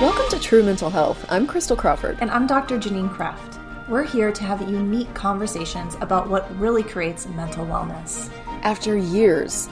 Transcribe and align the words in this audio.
Welcome 0.00 0.28
to 0.30 0.38
True 0.40 0.62
Mental 0.62 0.90
Health. 0.90 1.26
I'm 1.28 1.44
Crystal 1.44 1.76
Crawford. 1.76 2.18
And 2.20 2.30
I'm 2.30 2.46
Dr. 2.46 2.78
Janine 2.78 3.12
Kraft. 3.12 3.58
We're 3.88 4.04
here 4.04 4.30
to 4.30 4.44
have 4.44 4.60
unique 4.70 5.12
conversations 5.12 5.96
about 6.00 6.28
what 6.28 6.56
really 6.58 6.84
creates 6.84 7.26
mental 7.26 7.66
wellness. 7.66 8.30
After 8.62 8.96
years, 8.96 9.68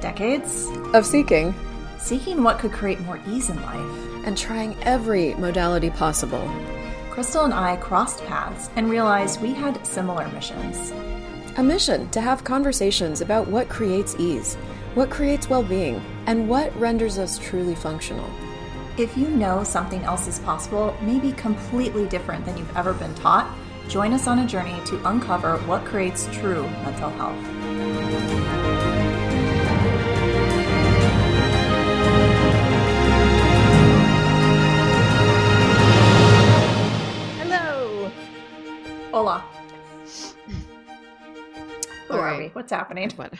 decades 0.00 0.68
of 0.92 1.06
seeking, 1.06 1.54
seeking 1.98 2.42
what 2.42 2.58
could 2.58 2.72
create 2.72 3.00
more 3.00 3.18
ease 3.26 3.48
in 3.48 3.56
life, 3.62 4.26
and 4.26 4.36
trying 4.36 4.76
every 4.82 5.32
modality 5.34 5.88
possible, 5.88 6.46
Crystal 7.10 7.44
and 7.44 7.54
I 7.54 7.76
crossed 7.76 8.22
paths 8.26 8.68
and 8.76 8.90
realized 8.90 9.40
we 9.40 9.54
had 9.54 9.86
similar 9.86 10.28
missions. 10.28 10.92
A 11.56 11.62
mission 11.62 12.10
to 12.10 12.20
have 12.20 12.44
conversations 12.44 13.22
about 13.22 13.48
what 13.48 13.68
creates 13.70 14.14
ease, 14.18 14.58
what 14.94 15.08
creates 15.08 15.48
well 15.48 15.62
being, 15.62 16.02
and 16.26 16.48
what 16.48 16.74
renders 16.78 17.16
us 17.16 17.38
truly 17.38 17.76
functional. 17.76 18.28
If 18.98 19.16
you 19.16 19.28
know 19.28 19.62
something 19.62 20.02
else 20.02 20.26
is 20.26 20.40
possible, 20.40 20.96
maybe 21.00 21.32
completely 21.32 22.06
different 22.06 22.44
than 22.44 22.58
you've 22.58 22.76
ever 22.76 22.92
been 22.92 23.14
taught, 23.14 23.54
join 23.88 24.12
us 24.12 24.26
on 24.26 24.40
a 24.40 24.46
journey 24.46 24.76
to 24.86 25.08
uncover 25.08 25.58
what 25.58 25.84
creates 25.84 26.26
true 26.32 26.64
mental 26.82 27.10
health. 27.10 27.38
Hello. 37.38 38.10
Hola. 39.12 39.44
Who 42.08 42.14
are 42.14 42.38
we? 42.38 42.48
What's 42.48 42.72
happening? 42.72 43.10
What? 43.12 43.32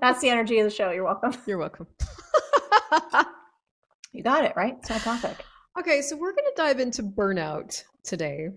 That's 0.00 0.20
the 0.20 0.28
energy 0.28 0.58
of 0.58 0.64
the 0.64 0.70
show. 0.70 0.90
You're 0.90 1.04
welcome. 1.04 1.34
You're 1.46 1.58
welcome. 1.58 1.86
you 4.12 4.22
got 4.22 4.44
it, 4.44 4.54
right? 4.56 4.76
It's 4.78 4.90
my 4.90 4.98
topic. 4.98 5.44
Okay, 5.78 6.02
so 6.02 6.16
we're 6.16 6.32
going 6.32 6.44
to 6.44 6.54
dive 6.56 6.80
into 6.80 7.02
burnout 7.02 7.82
today. 8.02 8.48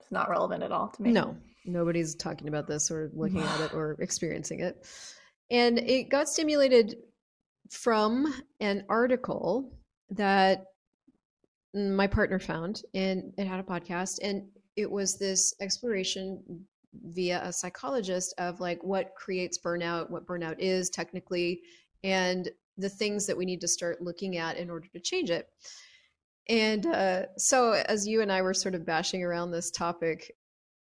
It's 0.00 0.10
not 0.10 0.28
relevant 0.28 0.62
at 0.62 0.72
all 0.72 0.88
to 0.88 1.02
me. 1.02 1.12
No, 1.12 1.36
nobody's 1.64 2.14
talking 2.14 2.48
about 2.48 2.66
this 2.66 2.90
or 2.90 3.10
looking 3.14 3.40
at 3.40 3.60
it 3.60 3.74
or 3.74 3.96
experiencing 4.00 4.60
it. 4.60 4.86
And 5.50 5.78
it 5.78 6.10
got 6.10 6.28
stimulated 6.28 6.96
from 7.70 8.34
an 8.60 8.84
article 8.88 9.72
that 10.10 10.64
my 11.74 12.06
partner 12.06 12.38
found, 12.38 12.82
and 12.94 13.32
it 13.36 13.46
had 13.46 13.60
a 13.60 13.62
podcast, 13.62 14.18
and 14.22 14.48
it 14.76 14.90
was 14.90 15.18
this 15.18 15.54
exploration 15.60 16.66
via 16.92 17.42
a 17.42 17.52
psychologist 17.52 18.34
of 18.38 18.60
like 18.60 18.82
what 18.82 19.14
creates 19.14 19.58
burnout, 19.58 20.10
what 20.10 20.26
burnout 20.26 20.56
is 20.58 20.90
technically, 20.90 21.62
and 22.02 22.48
the 22.76 22.88
things 22.88 23.26
that 23.26 23.36
we 23.36 23.44
need 23.44 23.60
to 23.60 23.68
start 23.68 24.00
looking 24.00 24.36
at 24.36 24.56
in 24.56 24.70
order 24.70 24.88
to 24.92 25.00
change 25.00 25.30
it. 25.30 25.48
And 26.48 26.86
uh, 26.86 27.22
so, 27.36 27.72
as 27.72 28.06
you 28.06 28.22
and 28.22 28.32
I 28.32 28.40
were 28.40 28.54
sort 28.54 28.74
of 28.74 28.86
bashing 28.86 29.22
around 29.22 29.50
this 29.50 29.70
topic, 29.70 30.34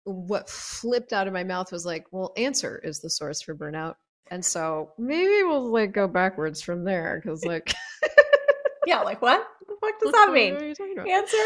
what 0.04 0.48
flipped 0.48 1.12
out 1.12 1.26
of 1.26 1.34
my 1.34 1.44
mouth 1.44 1.70
was 1.70 1.84
like, 1.84 2.06
well, 2.10 2.32
answer 2.36 2.80
is 2.82 3.00
the 3.00 3.10
source 3.10 3.42
for 3.42 3.54
burnout. 3.54 3.96
And 4.30 4.44
so 4.44 4.92
maybe 4.96 5.42
we'll 5.42 5.70
like 5.70 5.92
go 5.92 6.06
backwards 6.06 6.62
from 6.62 6.84
there 6.84 7.20
because, 7.22 7.44
like, 7.44 7.74
yeah, 8.86 9.00
like 9.00 9.20
what? 9.20 9.46
What 9.66 9.68
the 9.68 9.86
fuck 9.86 10.00
does 10.00 10.12
that 10.12 10.32
mean? 10.32 10.54
Answer? 10.54 11.36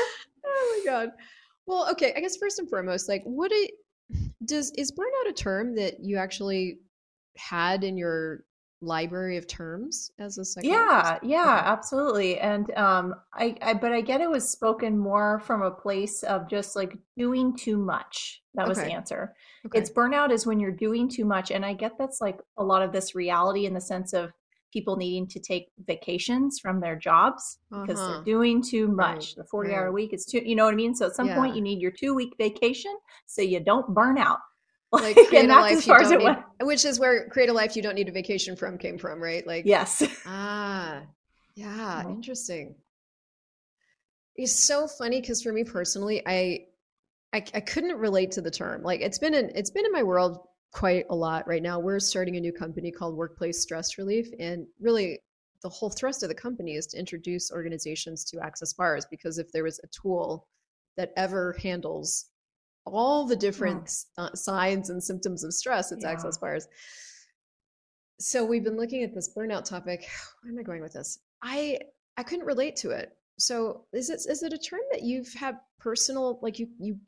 Oh 0.47 0.83
my 0.85 0.91
god. 0.91 1.11
Well, 1.67 1.91
okay. 1.93 2.13
I 2.15 2.21
guess 2.21 2.37
first 2.37 2.59
and 2.59 2.69
foremost, 2.69 3.09
like, 3.09 3.23
what 3.25 3.51
it, 3.53 3.73
does 4.45 4.71
is 4.77 4.93
burnout 4.93 5.31
a 5.31 5.33
term 5.33 5.75
that 5.77 6.01
you 6.01 6.17
actually 6.17 6.79
had 7.37 7.85
in 7.85 7.97
your 7.97 8.45
library 8.81 9.37
of 9.37 9.47
terms 9.47 10.11
as 10.19 10.39
a 10.39 10.45
psychologist? 10.45 10.85
Yeah, 10.85 11.19
yeah, 11.23 11.59
okay. 11.59 11.69
absolutely. 11.69 12.39
And 12.39 12.71
um 12.77 13.15
I, 13.33 13.57
I 13.63 13.75
but 13.75 13.93
I 13.93 14.01
get 14.01 14.21
it 14.21 14.31
was 14.31 14.51
spoken 14.51 14.99
more 14.99 15.41
from 15.41 15.63
a 15.63 15.71
place 15.71 16.23
of 16.23 16.49
just 16.49 16.77
like 16.77 16.97
doing 17.17 17.57
too 17.57 17.77
much. 17.77 18.43
That 18.55 18.69
was 18.69 18.79
okay. 18.79 18.89
the 18.89 18.95
answer. 18.95 19.35
Okay. 19.67 19.79
It's 19.79 19.91
burnout 19.91 20.31
is 20.31 20.47
when 20.47 20.61
you're 20.61 20.71
doing 20.71 21.09
too 21.09 21.25
much 21.25 21.51
and 21.51 21.65
I 21.65 21.73
get 21.73 21.99
that's 21.99 22.21
like 22.21 22.39
a 22.57 22.65
lot 22.65 22.83
of 22.83 22.93
this 22.93 23.15
reality 23.15 23.67
in 23.67 23.75
the 23.75 23.81
sense 23.81 24.13
of 24.13 24.33
people 24.75 24.97
needing 24.97 25.27
to 25.29 25.39
take 25.39 25.69
vacations 25.87 26.59
from 26.61 26.81
their 26.81 26.97
jobs 26.97 27.59
because 27.71 27.99
uh-huh. 27.99 28.15
they're 28.15 28.25
doing 28.25 28.61
too 28.61 28.89
much. 28.89 29.15
Right. 29.15 29.35
The 29.37 29.45
40 29.45 29.71
right. 29.71 29.79
hour 29.79 29.93
week 29.93 30.13
is 30.13 30.27
too, 30.27 30.43
you 30.45 30.57
know 30.57 30.65
what 30.65 30.75
I 30.75 30.77
mean? 30.77 30.97
So 30.97 31.07
at 31.07 31.15
some 31.15 31.29
yeah. 31.29 31.37
point 31.37 31.55
you 31.55 31.63
need 31.63 31.81
your 31.81 31.93
two 31.93 32.13
week 32.13 32.35
vacation 32.37 32.93
so 33.27 33.41
you 33.41 33.61
don't 33.61 33.95
burn 33.95 34.19
out. 34.19 34.41
Like 34.95 35.17
create 35.17 35.47
a 35.47 35.49
life 35.49 35.85
you 35.89 35.93
don't 35.93 36.19
need, 36.19 36.37
which 36.67 36.85
is 36.85 37.01
where 37.01 37.29
create 37.29 37.49
a 37.49 37.53
life 37.53 37.75
you 37.75 37.83
don't 37.83 37.97
need 37.97 38.09
a 38.09 38.13
vacation 38.13 38.55
from 38.55 38.79
came 38.79 38.97
from, 38.97 39.21
right? 39.21 39.45
Like 39.45 39.65
yes. 39.67 40.05
Ah, 40.25 41.03
yeah, 41.57 42.03
mm-hmm. 42.05 42.11
interesting. 42.13 42.77
It's 44.37 44.53
so 44.53 44.87
funny 44.87 45.21
because 45.21 45.43
for 45.43 45.53
me 45.53 45.65
personally, 45.65 46.23
I, 46.25 46.67
I 47.33 47.45
I 47.55 47.61
couldn't 47.61 47.97
relate 47.97 48.31
to 48.33 48.41
the 48.41 48.53
term. 48.53 48.85
Like 48.85 49.01
it's 49.01 49.19
been 49.19 49.35
in 49.35 49.51
it's 49.57 49.71
been 49.71 49.85
in 49.85 49.91
my 49.91 50.05
world 50.05 50.39
quite 50.75 51.07
a 51.09 51.15
lot 51.15 51.47
right 51.47 51.63
now. 51.63 51.79
We're 51.79 52.01
starting 52.01 52.37
a 52.37 52.41
new 52.41 52.53
company 52.53 52.91
called 52.91 53.17
Workplace 53.17 53.63
Stress 53.63 53.97
Relief. 53.97 54.29
And 54.41 54.67
really, 54.81 55.21
the 55.63 55.69
whole 55.69 55.89
thrust 55.89 56.23
of 56.23 56.29
the 56.29 56.35
company 56.35 56.75
is 56.75 56.89
to 56.89 56.99
introduce 56.99 57.53
organizations 57.53 58.25
to 58.25 58.41
access 58.41 58.73
bars 58.73 59.07
because 59.09 59.39
if 59.39 59.51
there 59.53 59.63
was 59.63 59.81
a 59.83 59.87
tool 59.87 60.49
that 60.97 61.13
ever 61.17 61.57
handles 61.63 62.27
all 62.85 63.25
the 63.25 63.37
different 63.37 63.91
yeah. 64.19 64.25
uh, 64.25 64.35
signs 64.35 64.91
and 64.91 65.03
symptoms 65.03 65.45
of 65.45 65.55
stress, 65.55 65.93
it's 65.93 66.05
yeah. 66.05 66.11
access 66.11 66.37
bars. 66.37 66.67
So 68.19 68.45
we've 68.45 68.65
been 68.65 68.77
looking 68.77 69.05
at 69.05 69.15
this 69.15 69.33
burnout 69.35 69.65
topic. 69.65 70.07
Where 70.43 70.53
am 70.53 70.59
I 70.59 70.63
going 70.63 70.83
with 70.83 70.93
this? 70.93 71.21
I 71.41 71.79
I 72.17 72.25
couldn't 72.25 72.47
relate 72.47 72.77
to 72.77 72.91
it. 72.91 73.17
So 73.39 73.87
is 73.93 74.11
it 74.11 74.21
is 74.29 74.43
it 74.43 74.53
a 74.53 74.59
term 74.59 74.81
that 74.91 75.03
you've 75.03 75.33
had 75.35 75.57
personal 75.79 76.41
like 76.43 76.59
you 76.59 76.69
you 76.79 76.99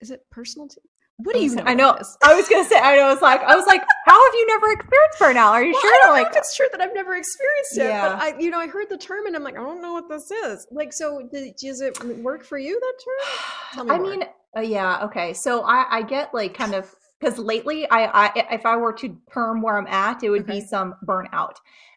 is 0.00 0.10
it 0.10 0.24
personal 0.30 0.68
to, 0.68 0.80
what 1.22 1.34
do 1.34 1.42
you 1.42 1.54
know? 1.54 1.62
I 1.64 1.74
know. 1.74 1.98
I 2.22 2.34
was 2.34 2.48
gonna 2.48 2.64
say. 2.64 2.78
I 2.78 2.96
know. 2.96 3.12
It's 3.12 3.22
like 3.22 3.42
I 3.42 3.54
was 3.54 3.66
like, 3.66 3.82
how 4.06 4.24
have 4.24 4.34
you 4.34 4.46
never 4.46 4.72
experienced 4.72 5.18
burnout? 5.18 5.50
Are 5.50 5.64
you 5.64 5.72
well, 5.72 5.80
sure? 5.82 5.90
I 5.90 6.00
don't 6.02 6.12
like, 6.12 6.24
know 6.24 6.30
if 6.30 6.36
it's 6.36 6.56
true 6.56 6.66
that 6.72 6.80
I've 6.80 6.94
never 6.94 7.14
experienced 7.14 7.76
it. 7.76 7.84
Yeah. 7.84 8.08
But 8.08 8.22
I, 8.22 8.38
you 8.38 8.50
know, 8.50 8.58
I 8.58 8.66
heard 8.66 8.88
the 8.88 8.96
term 8.96 9.26
and 9.26 9.36
I'm 9.36 9.42
like, 9.42 9.56
I 9.56 9.62
don't 9.62 9.82
know 9.82 9.92
what 9.92 10.08
this 10.08 10.30
is. 10.30 10.66
Like, 10.70 10.92
so 10.92 11.28
does 11.32 11.80
it 11.80 12.02
work 12.18 12.44
for 12.44 12.58
you? 12.58 12.80
That 12.80 12.94
term? 13.04 13.86
Me 13.86 13.94
I 13.94 13.98
more. 13.98 14.10
mean, 14.10 14.24
uh, 14.56 14.60
yeah. 14.60 15.04
Okay. 15.04 15.34
So 15.34 15.62
I, 15.62 15.98
I 15.98 16.02
get 16.02 16.32
like 16.32 16.54
kind 16.54 16.74
of 16.74 16.94
because 17.20 17.38
lately, 17.38 17.88
I, 17.90 18.28
I, 18.28 18.46
if 18.52 18.64
I 18.64 18.76
were 18.76 18.94
to 18.94 19.16
term 19.32 19.60
where 19.60 19.76
I'm 19.76 19.86
at, 19.86 20.22
it 20.22 20.30
would 20.30 20.42
okay. 20.42 20.60
be 20.60 20.60
some 20.60 20.94
burnout, 21.04 21.56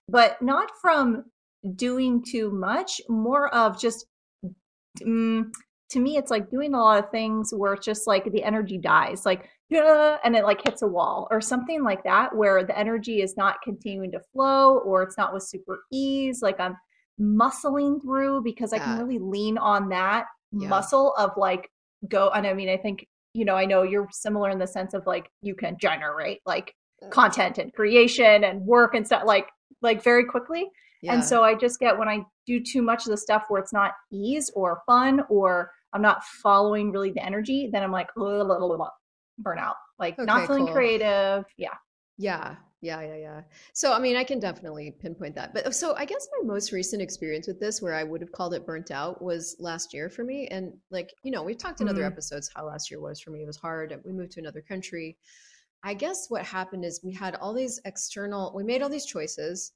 but 0.09 0.41
not 0.41 0.69
from 0.81 1.25
doing 1.75 2.23
too 2.23 2.51
much. 2.51 3.01
More 3.07 3.53
of 3.53 3.79
just. 3.79 4.05
Um, 5.03 5.51
to 5.93 5.99
me 5.99 6.17
it's 6.17 6.31
like 6.31 6.49
doing 6.49 6.73
a 6.73 6.79
lot 6.79 7.03
of 7.03 7.09
things 7.11 7.53
where 7.53 7.73
it's 7.73 7.85
just 7.85 8.07
like 8.07 8.29
the 8.31 8.43
energy 8.43 8.77
dies 8.77 9.25
like 9.25 9.47
and 9.71 10.35
it 10.35 10.43
like 10.43 10.61
hits 10.63 10.81
a 10.81 10.87
wall 10.87 11.27
or 11.31 11.39
something 11.39 11.83
like 11.83 12.03
that 12.03 12.35
where 12.35 12.63
the 12.63 12.77
energy 12.77 13.21
is 13.21 13.37
not 13.37 13.61
continuing 13.63 14.11
to 14.11 14.19
flow 14.31 14.79
or 14.79 15.03
it's 15.03 15.17
not 15.17 15.33
with 15.33 15.43
super 15.43 15.83
ease 15.91 16.41
like 16.41 16.59
i'm 16.59 16.75
muscling 17.19 18.01
through 18.01 18.41
because 18.43 18.73
i 18.73 18.79
can 18.79 18.99
really 18.99 19.19
lean 19.19 19.57
on 19.57 19.89
that 19.89 20.25
yeah. 20.51 20.67
muscle 20.67 21.13
of 21.17 21.31
like 21.37 21.69
go 22.09 22.29
and 22.31 22.45
i 22.47 22.53
mean 22.53 22.69
i 22.69 22.77
think 22.77 23.05
you 23.33 23.45
know 23.45 23.55
i 23.55 23.65
know 23.65 23.83
you're 23.83 24.07
similar 24.11 24.49
in 24.49 24.59
the 24.59 24.67
sense 24.67 24.93
of 24.93 25.05
like 25.05 25.29
you 25.41 25.55
can 25.55 25.77
generate 25.79 26.39
like 26.45 26.73
mm. 27.03 27.11
content 27.11 27.57
and 27.59 27.71
creation 27.73 28.43
and 28.43 28.61
work 28.61 28.95
and 28.95 29.05
stuff 29.05 29.23
like 29.25 29.47
like 29.81 30.03
very 30.03 30.25
quickly 30.25 30.67
yeah. 31.01 31.13
and 31.13 31.23
so 31.23 31.43
i 31.43 31.53
just 31.53 31.79
get 31.79 31.97
when 31.97 32.09
i 32.09 32.19
do 32.45 32.59
too 32.59 32.81
much 32.81 33.05
of 33.05 33.11
the 33.11 33.17
stuff 33.17 33.43
where 33.47 33.61
it's 33.61 33.73
not 33.73 33.91
ease 34.11 34.51
or 34.55 34.81
fun 34.87 35.21
or 35.29 35.71
I'm 35.93 36.01
not 36.01 36.23
following 36.25 36.91
really 36.91 37.11
the 37.11 37.23
energy, 37.23 37.69
then 37.71 37.83
I'm 37.83 37.91
like 37.91 38.13
blah, 38.15 38.43
blah, 38.43 38.57
blah, 38.59 38.89
burnout, 39.41 39.75
like 39.99 40.19
okay, 40.19 40.25
not 40.25 40.47
feeling 40.47 40.65
cool. 40.65 40.75
creative. 40.75 41.45
Yeah. 41.57 41.75
Yeah. 42.17 42.55
Yeah, 42.81 42.99
yeah, 43.01 43.15
yeah. 43.15 43.41
So, 43.71 43.93
I 43.93 43.99
mean, 43.99 44.17
I 44.17 44.25
can 44.25 44.41
definitely 44.41 44.91
pinpoint 44.99 45.35
that. 45.35 45.53
But 45.53 45.73
so, 45.73 45.95
I 45.95 46.03
guess 46.03 46.27
my 46.37 46.45
most 46.45 46.73
recent 46.73 47.01
experience 47.01 47.47
with 47.47 47.57
this, 47.57 47.81
where 47.81 47.93
I 47.93 48.03
would 48.03 48.19
have 48.19 48.33
called 48.33 48.53
it 48.53 48.65
burnt 48.65 48.91
out, 48.91 49.21
was 49.21 49.55
last 49.57 49.93
year 49.93 50.09
for 50.09 50.25
me. 50.25 50.49
And, 50.49 50.73
like, 50.91 51.13
you 51.23 51.31
know, 51.31 51.43
we've 51.43 51.57
talked 51.57 51.79
in 51.79 51.87
mm-hmm. 51.87 51.95
other 51.95 52.05
episodes 52.05 52.51
how 52.53 52.67
last 52.67 52.91
year 52.91 52.99
was 52.99 53.21
for 53.21 53.31
me. 53.31 53.41
It 53.41 53.47
was 53.47 53.55
hard. 53.55 53.97
We 54.03 54.11
moved 54.11 54.33
to 54.33 54.41
another 54.41 54.59
country. 54.59 55.15
I 55.81 55.93
guess 55.93 56.25
what 56.27 56.43
happened 56.45 56.83
is 56.83 56.99
we 57.05 57.13
had 57.13 57.35
all 57.35 57.53
these 57.53 57.79
external, 57.85 58.51
we 58.53 58.65
made 58.65 58.81
all 58.81 58.89
these 58.89 59.05
choices. 59.05 59.71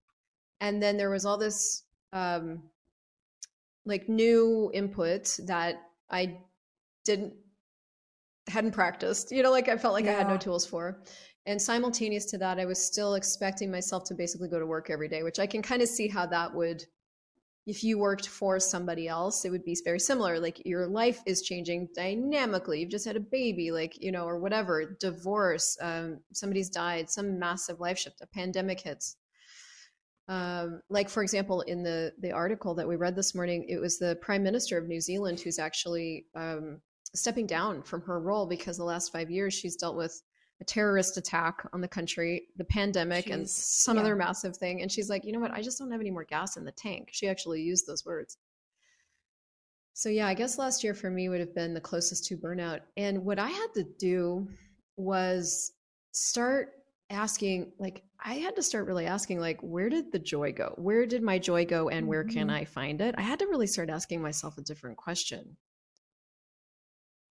And 0.60 0.84
then 0.84 0.98
there 0.98 1.10
was 1.10 1.26
all 1.26 1.38
this, 1.38 1.84
um, 2.12 2.62
like, 3.86 4.10
new 4.10 4.70
input 4.74 5.40
that 5.46 5.76
I 6.10 6.40
didn't 7.06 7.34
hadn't 8.50 8.72
practiced. 8.72 9.32
You 9.32 9.44
know, 9.44 9.52
like 9.52 9.68
I 9.70 9.78
felt 9.78 9.94
like 9.94 10.06
yeah. 10.06 10.12
I 10.12 10.16
had 10.16 10.28
no 10.28 10.38
tools 10.38 10.66
for. 10.66 11.04
And 11.46 11.62
simultaneous 11.62 12.26
to 12.26 12.38
that, 12.40 12.60
I 12.60 12.66
was 12.66 12.84
still 12.84 13.14
expecting 13.16 13.72
myself 13.72 14.04
to 14.06 14.16
basically 14.16 14.50
go 14.50 14.60
to 14.60 14.66
work 14.66 14.90
every 14.90 15.08
day, 15.08 15.24
which 15.24 15.40
I 15.40 15.48
can 15.48 15.62
kind 15.62 15.82
of 15.82 15.88
see 15.88 16.08
how 16.08 16.26
that 16.28 16.54
would 16.54 16.84
if 17.68 17.84
you 17.84 18.00
worked 18.00 18.30
for 18.30 18.62
somebody 18.62 19.10
else, 19.10 19.44
it 19.44 19.50
would 19.50 19.66
be 19.66 19.78
very 19.84 20.00
similar. 20.00 20.40
Like 20.40 20.66
your 20.66 20.88
life 20.88 21.22
is 21.26 21.42
changing 21.42 21.90
dynamically. 21.94 22.80
You've 22.80 22.90
just 22.90 23.06
had 23.06 23.18
a 23.18 23.20
baby, 23.20 23.72
like, 23.72 24.02
you 24.02 24.14
know, 24.14 24.24
or 24.24 24.40
whatever, 24.40 24.96
divorce, 25.02 25.78
um, 25.82 26.22
somebody's 26.32 26.70
died, 26.70 27.10
some 27.10 27.38
massive 27.38 27.82
life 27.82 28.00
shift, 28.00 28.22
a 28.22 28.28
pandemic 28.28 28.80
hits. 28.80 29.18
Um, 30.30 30.82
like 30.90 31.10
for 31.10 31.24
example, 31.24 31.62
in 31.62 31.84
the 31.84 32.14
the 32.20 32.32
article 32.32 32.76
that 32.76 32.88
we 32.88 32.96
read 32.96 33.16
this 33.16 33.34
morning, 33.34 33.66
it 33.70 33.80
was 33.80 33.98
the 33.98 34.18
Prime 34.22 34.44
Minister 34.44 34.78
of 34.78 34.88
New 34.88 35.00
Zealand 35.00 35.40
who's 35.40 35.60
actually 35.60 36.26
um, 36.36 36.82
stepping 37.16 37.48
down 37.48 37.82
from 37.82 38.02
her 38.02 38.20
role 38.20 38.46
because 38.46 38.78
the 38.78 38.84
last 38.84 39.12
five 39.12 39.32
years 39.32 39.54
she's 39.54 39.76
dealt 39.76 39.96
with 39.96 40.22
a 40.60 40.66
terrorist 40.66 41.18
attack 41.18 41.66
on 41.72 41.82
the 41.82 41.88
country, 41.88 42.48
the 42.58 42.64
pandemic, 42.66 43.26
Jeez. 43.26 43.34
and 43.34 43.50
some 43.50 43.98
yeah. 43.98 44.04
other 44.04 44.16
massive 44.16 44.58
thing. 44.58 44.82
And 44.82 44.92
she's 44.92 45.10
like, 45.10 45.24
you 45.24 45.32
know 45.32 45.40
what? 45.40 45.52
I 45.52 45.62
just 45.62 45.78
don't 45.78 45.92
have 45.92 46.02
any 46.02 46.12
more 46.12 46.24
gas 46.24 46.58
in 46.58 46.66
the 46.66 46.72
tank. 46.72 47.10
She 47.12 47.28
actually 47.28 47.62
used 47.62 47.86
those 47.86 48.06
words. 48.06 48.38
So, 49.94 50.10
yeah, 50.10 50.28
I 50.28 50.34
guess 50.34 50.58
last 50.58 50.84
year 50.84 50.94
for 50.94 51.10
me 51.10 51.30
would 51.30 51.40
have 51.40 51.56
been 51.56 51.74
the 51.74 51.82
closest 51.82 52.26
to 52.26 52.38
burnout. 52.38 52.82
And 52.98 53.24
what 53.24 53.40
I 53.40 53.50
had 53.50 53.68
to 53.76 53.84
do 53.84 54.48
was 54.96 55.74
start 56.12 56.74
asking, 57.10 57.72
like, 57.80 58.04
I 58.24 58.36
had 58.36 58.56
to 58.56 58.64
start 58.64 58.88
really 58.88 59.06
asking, 59.06 59.40
like, 59.40 59.62
where 59.62 59.90
did 59.90 60.12
the 60.12 60.20
joy 60.20 60.52
go? 60.52 60.74
Where 60.78 61.06
did 61.06 61.22
my 61.22 61.40
joy 61.40 61.66
go 61.66 61.90
and 61.90 62.08
where 62.08 62.24
can 62.24 62.48
mm-hmm. 62.48 62.58
I 62.58 62.66
find 62.66 63.02
it? 63.02 63.16
I 63.18 63.22
had 63.22 63.40
to 63.40 63.48
really 63.48 63.68
start 63.68 63.90
asking 63.90 64.22
myself 64.22 64.58
a 64.58 64.62
different 64.62 64.98
question. 64.98 65.58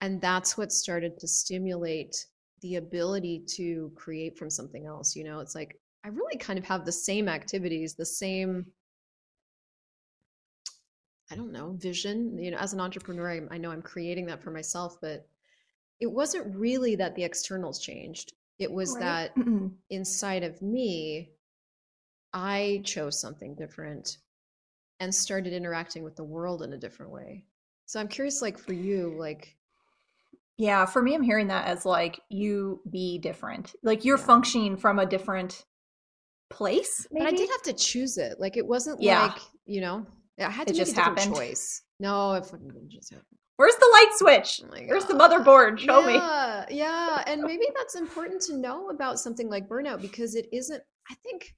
And 0.02 0.22
that's 0.22 0.58
what 0.58 0.72
started 0.72 1.20
to 1.20 1.28
stimulate 1.28 2.26
the 2.62 2.76
ability 2.76 3.44
to 3.48 3.92
create 3.96 4.38
from 4.38 4.50
something 4.50 4.86
else 4.86 5.16
you 5.16 5.24
know 5.24 5.40
it's 5.40 5.56
like 5.56 5.80
i 6.04 6.08
really 6.08 6.38
kind 6.38 6.60
of 6.60 6.66
have 6.66 6.86
the 6.86 6.92
same 6.92 7.28
activities 7.28 7.96
the 7.96 8.06
same 8.06 8.66
i 11.32 11.36
don't 11.36 11.52
know 11.52 11.76
vision 11.78 12.38
you 12.38 12.52
know 12.52 12.58
as 12.58 12.74
an 12.74 12.80
entrepreneur 12.80 13.32
I, 13.32 13.56
I 13.56 13.58
know 13.58 13.72
i'm 13.72 13.82
creating 13.82 14.26
that 14.28 14.42
for 14.42 14.52
myself 14.52 14.98
but 15.02 15.28
it 16.00 16.12
wasn't 16.12 16.56
really 16.56 16.96
that 16.96 17.16
the 17.16 17.24
externals 17.24 17.80
changed 17.80 18.34
it 18.60 18.72
was 18.72 18.94
right. 18.96 19.32
that 19.36 19.72
inside 19.90 20.44
of 20.44 20.62
me 20.62 21.32
i 22.34 22.82
chose 22.84 23.20
something 23.20 23.56
different 23.56 24.18
and 25.00 25.14
started 25.14 25.54
interacting 25.54 26.04
with 26.04 26.16
the 26.16 26.24
world 26.24 26.62
in 26.62 26.74
a 26.74 26.78
different 26.78 27.12
way 27.12 27.46
so 27.86 28.00
i'm 28.00 28.08
curious 28.08 28.42
like 28.42 28.58
for 28.58 28.74
you 28.74 29.16
like 29.18 29.56
yeah, 30.60 30.86
for 30.86 31.02
me, 31.02 31.16
I'm 31.16 31.24
hearing 31.24 31.48
that 31.48 31.68
as 31.68 31.86
like 31.86 32.20
you 32.28 32.82
be 32.92 33.18
different. 33.18 33.74
Like 33.82 34.04
you're 34.04 34.18
yeah. 34.18 34.26
functioning 34.26 34.76
from 34.76 35.00
a 35.00 35.06
different 35.06 35.64
place. 36.50 37.08
Maybe? 37.12 37.24
But 37.24 37.34
I 37.34 37.38
did 37.38 37.50
have 37.50 37.62
to 37.64 37.74
choose 37.74 38.18
it. 38.18 38.42
Like 38.42 38.58
it 38.58 38.68
wasn't 38.68 39.02
yeah. 39.02 39.28
like, 39.28 39.38
you 39.66 39.80
know, 39.80 40.06
I 40.48 40.50
had 40.50 40.68
to 40.68 40.74
it 40.74 40.78
make 40.78 40.86
just 40.86 40.96
happened. 40.96 41.36
choice. 41.36 41.82
No, 42.00 42.34
it 42.34 42.44
just 42.88 43.12
happened. 43.12 43.26
Where's 43.58 43.76
the 43.76 43.90
light 43.92 44.12
switch? 44.14 44.62
Oh 44.64 44.86
Where's 44.88 45.06
the 45.06 45.16
motherboard? 45.16 45.80
Show 45.80 46.00
yeah, 46.08 46.66
me. 46.70 46.78
Yeah, 46.78 47.24
and 47.28 47.42
maybe 47.42 47.66
that's 47.76 47.96
important 47.96 48.42
to 48.44 48.56
know 48.56 48.90
about 48.90 49.20
something 49.20 49.50
like 49.50 49.68
burnout 49.68 50.02
because 50.02 50.36
it 50.36 50.48
isn't. 50.54 50.82
I 51.10 51.16
think 51.16 51.54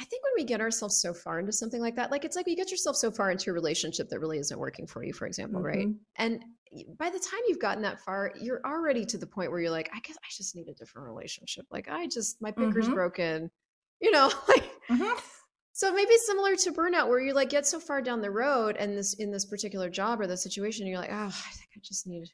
I 0.00 0.04
think 0.04 0.22
when 0.22 0.32
we 0.36 0.44
get 0.44 0.62
ourselves 0.62 0.98
so 1.00 1.12
far 1.12 1.40
into 1.40 1.52
something 1.52 1.80
like 1.80 1.94
that, 1.96 2.10
like 2.10 2.24
it's 2.24 2.34
like 2.34 2.48
you 2.48 2.56
get 2.56 2.70
yourself 2.70 2.96
so 2.96 3.10
far 3.10 3.30
into 3.30 3.50
a 3.50 3.52
relationship 3.52 4.08
that 4.08 4.18
really 4.18 4.38
isn't 4.38 4.58
working 4.58 4.86
for 4.86 5.04
you, 5.04 5.12
for 5.12 5.26
example, 5.26 5.60
mm-hmm. 5.60 5.66
right? 5.66 5.88
And 6.16 6.42
by 6.98 7.10
the 7.10 7.18
time 7.18 7.40
you've 7.48 7.58
gotten 7.58 7.82
that 7.82 8.00
far, 8.00 8.32
you're 8.40 8.62
already 8.64 9.04
to 9.04 9.18
the 9.18 9.26
point 9.26 9.50
where 9.50 9.60
you're 9.60 9.70
like, 9.70 9.90
I 9.92 10.00
guess 10.00 10.16
I 10.16 10.28
just 10.30 10.56
need 10.56 10.68
a 10.68 10.74
different 10.74 11.06
relationship. 11.06 11.66
Like 11.70 11.88
I 11.90 12.06
just 12.06 12.40
my 12.40 12.50
picker's 12.50 12.86
mm-hmm. 12.86 12.94
broken, 12.94 13.50
you 14.00 14.10
know, 14.10 14.30
like 14.48 14.64
mm-hmm. 14.90 15.20
So 15.72 15.92
maybe 15.92 16.16
similar 16.26 16.56
to 16.56 16.72
burnout 16.72 17.08
where 17.08 17.20
you 17.20 17.32
like 17.32 17.50
get 17.50 17.66
so 17.66 17.80
far 17.80 18.02
down 18.02 18.20
the 18.20 18.30
road 18.30 18.76
and 18.76 18.96
this 18.96 19.14
in 19.14 19.30
this 19.30 19.46
particular 19.46 19.88
job 19.88 20.20
or 20.20 20.26
the 20.26 20.36
situation, 20.36 20.86
you're 20.86 20.98
like, 20.98 21.12
oh, 21.12 21.26
I 21.26 21.52
think 21.52 21.70
I 21.76 21.80
just 21.82 22.06
need 22.06 22.28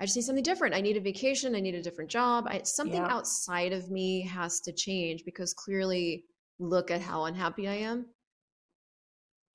I 0.00 0.06
just 0.06 0.16
need 0.16 0.22
something 0.22 0.42
different. 0.42 0.74
I 0.74 0.80
need 0.80 0.96
a 0.96 1.00
vacation. 1.00 1.54
I 1.54 1.60
need 1.60 1.76
a 1.76 1.82
different 1.82 2.10
job. 2.10 2.46
I, 2.48 2.62
something 2.64 3.02
yeah. 3.02 3.12
outside 3.12 3.72
of 3.72 3.90
me 3.90 4.22
has 4.22 4.60
to 4.60 4.72
change 4.72 5.24
because 5.24 5.54
clearly 5.54 6.24
look 6.58 6.90
at 6.90 7.00
how 7.00 7.24
unhappy 7.24 7.68
I 7.68 7.74
am. 7.74 8.06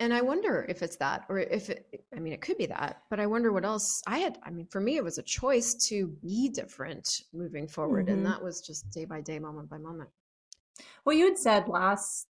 And 0.02 0.14
I 0.14 0.22
wonder 0.22 0.66
if 0.70 0.81
it's 0.81 0.96
that, 0.98 1.26
or 1.28 1.40
if 1.40 1.70
it, 1.70 2.06
I 2.16 2.20
mean, 2.20 2.31
it 2.31 2.40
could 2.40 2.58
be 2.58 2.68
that, 2.68 3.02
but 3.10 3.20
I 3.20 3.28
wonder 3.28 3.52
what 3.52 3.66
else 3.66 4.02
I 4.08 4.20
had. 4.20 4.40
I 4.44 4.50
mean, 4.50 4.66
for 4.72 4.80
me, 4.80 4.96
it 4.96 5.04
was 5.04 5.18
a 5.18 5.24
choice 5.24 5.74
to 5.90 6.08
be 6.22 6.50
different 6.50 7.06
moving 7.34 7.68
forward. 7.68 8.06
Mm-hmm. 8.06 8.20
And 8.20 8.26
that 8.26 8.42
was 8.42 8.62
just 8.66 8.90
day 8.92 9.04
by 9.04 9.20
day, 9.20 9.40
moment 9.40 9.70
by 9.70 9.78
moment. 9.78 10.10
Well, 11.04 11.18
you 11.18 11.26
had 11.26 11.38
said 11.38 11.68
last, 11.68 12.28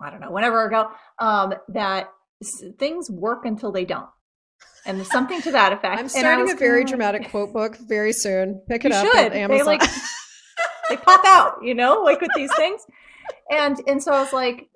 I 0.00 0.10
don't 0.10 0.20
know, 0.20 0.30
whenever 0.30 0.66
ago, 0.66 0.90
um, 1.18 1.54
that 1.68 2.08
things 2.78 3.10
work 3.10 3.44
until 3.44 3.72
they 3.72 3.84
don't. 3.84 4.08
And 4.86 5.04
something 5.06 5.40
to 5.42 5.50
that 5.52 5.72
effect. 5.72 5.98
I'm 5.98 6.08
starting 6.08 6.50
a 6.50 6.56
very 6.56 6.84
dramatic 6.84 7.28
quote 7.30 7.52
book 7.54 7.76
very 7.76 8.12
soon. 8.12 8.60
Pick 8.68 8.84
it 8.84 8.92
up 8.92 9.06
should. 9.06 9.16
at 9.16 9.32
Amazon. 9.32 9.58
They 9.58 9.64
like 9.64 9.82
they 10.90 10.96
pop 10.98 11.22
out, 11.24 11.56
you 11.62 11.74
know, 11.74 12.02
like 12.02 12.20
with 12.20 12.30
these 12.36 12.54
things 12.54 12.82
and 13.50 13.80
and 13.86 14.02
so 14.02 14.12
I 14.12 14.20
was 14.20 14.32
like 14.32 14.68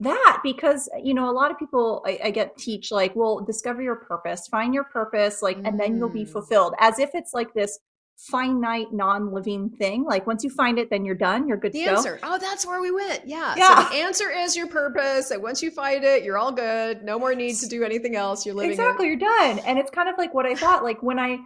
that 0.00 0.40
because 0.42 0.88
you 1.02 1.14
know 1.14 1.30
a 1.30 1.32
lot 1.32 1.50
of 1.50 1.58
people 1.58 2.02
I, 2.06 2.18
I, 2.24 2.30
get 2.30 2.56
teach 2.56 2.90
like 2.90 3.14
well 3.14 3.40
discover 3.40 3.82
your 3.82 3.96
purpose 3.96 4.48
find 4.48 4.74
your 4.74 4.84
purpose 4.84 5.42
like 5.42 5.58
and 5.64 5.78
then 5.78 5.96
you'll 5.96 6.08
be 6.08 6.24
mm. 6.24 6.28
fulfilled 6.28 6.74
as 6.80 6.98
if 6.98 7.10
it's 7.14 7.32
like 7.32 7.54
this 7.54 7.78
finite 8.30 8.92
non-living 8.92 9.68
thing 9.70 10.04
like 10.04 10.26
once 10.26 10.44
you 10.44 10.50
find 10.50 10.78
it 10.78 10.88
then 10.90 11.04
you're 11.04 11.14
done 11.14 11.48
you're 11.48 11.56
good 11.56 11.72
the 11.72 11.84
to 11.84 11.90
answer 11.90 12.18
go. 12.22 12.34
oh 12.34 12.38
that's 12.38 12.64
where 12.64 12.80
we 12.80 12.90
went 12.90 13.20
yeah 13.26 13.54
yeah 13.56 13.84
so 13.84 13.90
the 13.90 13.96
answer 13.96 14.30
is 14.30 14.54
your 14.54 14.68
purpose 14.68 15.32
and 15.32 15.42
once 15.42 15.60
you 15.60 15.70
find 15.72 16.04
it 16.04 16.22
you're 16.22 16.38
all 16.38 16.52
good 16.52 17.02
no 17.02 17.18
more 17.18 17.34
need 17.34 17.56
to 17.56 17.66
do 17.66 17.82
anything 17.82 18.14
else 18.14 18.46
you're 18.46 18.54
living 18.54 18.70
exactly 18.70 19.06
it. 19.06 19.08
you're 19.08 19.18
done 19.18 19.58
and 19.60 19.76
it's 19.78 19.90
kind 19.90 20.08
of 20.08 20.14
like 20.18 20.32
what 20.34 20.46
i 20.46 20.54
thought 20.54 20.84
like 20.84 21.02
when 21.02 21.18
i 21.18 21.36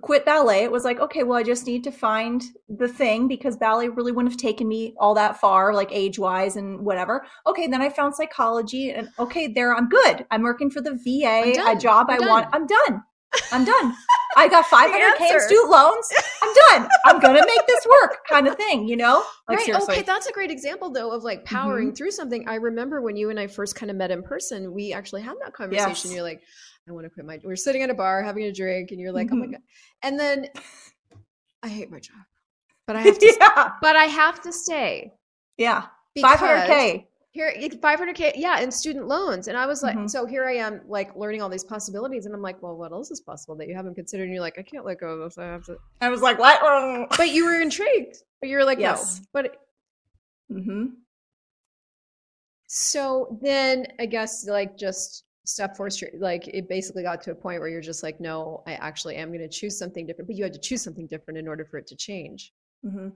quit 0.00 0.24
ballet, 0.24 0.64
it 0.64 0.72
was 0.72 0.84
like, 0.84 1.00
okay, 1.00 1.22
well, 1.22 1.38
I 1.38 1.42
just 1.42 1.66
need 1.66 1.84
to 1.84 1.92
find 1.92 2.42
the 2.68 2.88
thing 2.88 3.28
because 3.28 3.56
ballet 3.56 3.88
really 3.88 4.10
wouldn't 4.10 4.32
have 4.32 4.40
taken 4.40 4.66
me 4.66 4.94
all 4.98 5.14
that 5.14 5.38
far, 5.38 5.74
like 5.74 5.90
age 5.92 6.18
wise 6.18 6.56
and 6.56 6.80
whatever. 6.80 7.26
Okay, 7.46 7.66
then 7.66 7.82
I 7.82 7.90
found 7.90 8.14
psychology, 8.14 8.90
and 8.90 9.08
okay, 9.18 9.48
there 9.48 9.74
I'm 9.74 9.88
good. 9.88 10.24
I'm 10.30 10.42
working 10.42 10.70
for 10.70 10.80
the 10.80 10.92
VA, 10.92 11.52
a 11.70 11.76
job 11.76 12.06
I'm 12.08 12.16
I 12.16 12.18
done. 12.18 12.28
want. 12.28 12.48
I'm 12.52 12.66
done. 12.66 13.02
I'm 13.50 13.64
done. 13.64 13.94
I 14.36 14.48
got 14.48 14.64
500k 14.70 15.34
in 15.34 15.40
student 15.40 15.70
loans. 15.70 16.08
I'm 16.42 16.54
done. 16.68 16.88
I'm 17.04 17.20
gonna 17.20 17.44
make 17.44 17.66
this 17.66 17.86
work, 17.86 18.26
kind 18.28 18.48
of 18.48 18.56
thing, 18.56 18.88
you 18.88 18.96
know? 18.96 19.24
Like 19.48 19.58
right. 19.58 19.66
Seriously. 19.66 19.94
Okay, 19.94 20.02
that's 20.02 20.26
a 20.26 20.32
great 20.32 20.50
example 20.50 20.90
though 20.90 21.12
of 21.12 21.22
like 21.22 21.44
powering 21.44 21.88
mm-hmm. 21.88 21.94
through 21.94 22.10
something. 22.10 22.48
I 22.48 22.56
remember 22.56 23.00
when 23.00 23.16
you 23.16 23.30
and 23.30 23.38
I 23.38 23.46
first 23.46 23.74
kind 23.74 23.90
of 23.90 23.96
met 23.96 24.10
in 24.10 24.22
person, 24.22 24.72
we 24.72 24.92
actually 24.92 25.22
had 25.22 25.36
that 25.42 25.52
conversation. 25.52 26.10
Yes. 26.10 26.14
You're 26.14 26.22
like, 26.22 26.42
I 26.88 26.92
want 26.92 27.04
to 27.06 27.10
quit 27.10 27.26
my. 27.26 27.38
We're 27.42 27.56
sitting 27.56 27.82
at 27.82 27.90
a 27.90 27.94
bar 27.94 28.22
having 28.22 28.44
a 28.44 28.52
drink, 28.52 28.90
and 28.90 29.00
you're 29.00 29.12
like, 29.12 29.28
mm-hmm. 29.28 29.36
oh 29.36 29.40
my 29.40 29.44
mm-hmm. 29.46 29.52
god. 29.52 29.62
And 30.02 30.18
then 30.18 30.48
I 31.62 31.68
hate 31.68 31.90
my 31.90 32.00
job, 32.00 32.16
but 32.86 32.96
I 32.96 33.00
have 33.02 33.18
to. 33.18 33.36
yeah. 33.40 33.72
But 33.80 33.96
I 33.96 34.04
have 34.04 34.40
to 34.42 34.52
stay. 34.52 35.12
Yeah. 35.56 35.86
Five 36.20 36.40
hundred 36.40 36.66
k. 36.66 37.08
Here, 37.32 37.50
500k, 37.58 38.32
yeah, 38.36 38.60
in 38.60 38.70
student 38.70 39.08
loans, 39.08 39.48
and 39.48 39.56
I 39.56 39.64
was 39.64 39.82
like, 39.82 39.96
mm-hmm. 39.96 40.06
so 40.06 40.26
here 40.26 40.44
I 40.44 40.56
am, 40.56 40.82
like 40.86 41.16
learning 41.16 41.40
all 41.40 41.48
these 41.48 41.64
possibilities, 41.64 42.26
and 42.26 42.34
I'm 42.34 42.42
like, 42.42 42.62
well, 42.62 42.76
what 42.76 42.92
else 42.92 43.10
is 43.10 43.22
possible 43.22 43.56
that 43.56 43.68
you 43.68 43.74
haven't 43.74 43.94
considered? 43.94 44.24
And 44.24 44.32
you're 44.32 44.42
like, 44.42 44.58
I 44.58 44.62
can't 44.62 44.84
let 44.84 45.00
go 45.00 45.14
of 45.14 45.20
this. 45.20 45.38
I 45.38 45.44
have 45.44 45.64
to. 45.64 45.78
I 46.02 46.10
was 46.10 46.20
like, 46.20 46.38
what? 46.38 46.60
but 47.16 47.30
you 47.30 47.46
were 47.46 47.58
intrigued, 47.60 48.18
but 48.40 48.50
you 48.50 48.58
were 48.58 48.64
like, 48.64 48.78
yes. 48.78 49.20
no, 49.20 49.26
but. 49.32 49.56
mm-hmm. 50.52 50.84
So 52.66 53.38
then, 53.42 53.86
I 53.98 54.06
guess, 54.06 54.46
like, 54.46 54.76
just 54.76 55.24
step 55.44 55.76
four 55.76 55.88
like 56.18 56.46
it 56.48 56.68
basically 56.68 57.02
got 57.02 57.20
to 57.22 57.32
a 57.32 57.34
point 57.34 57.60
where 57.60 57.68
you're 57.68 57.80
just 57.80 58.02
like 58.02 58.20
no 58.20 58.62
i 58.66 58.74
actually 58.74 59.16
am 59.16 59.28
going 59.28 59.40
to 59.40 59.48
choose 59.48 59.76
something 59.76 60.06
different 60.06 60.28
but 60.28 60.36
you 60.36 60.44
had 60.44 60.52
to 60.52 60.58
choose 60.58 60.82
something 60.82 61.06
different 61.08 61.36
in 61.36 61.48
order 61.48 61.64
for 61.64 61.78
it 61.78 61.86
to 61.86 61.96
change 61.96 62.52
mm-hmm. 62.86 63.08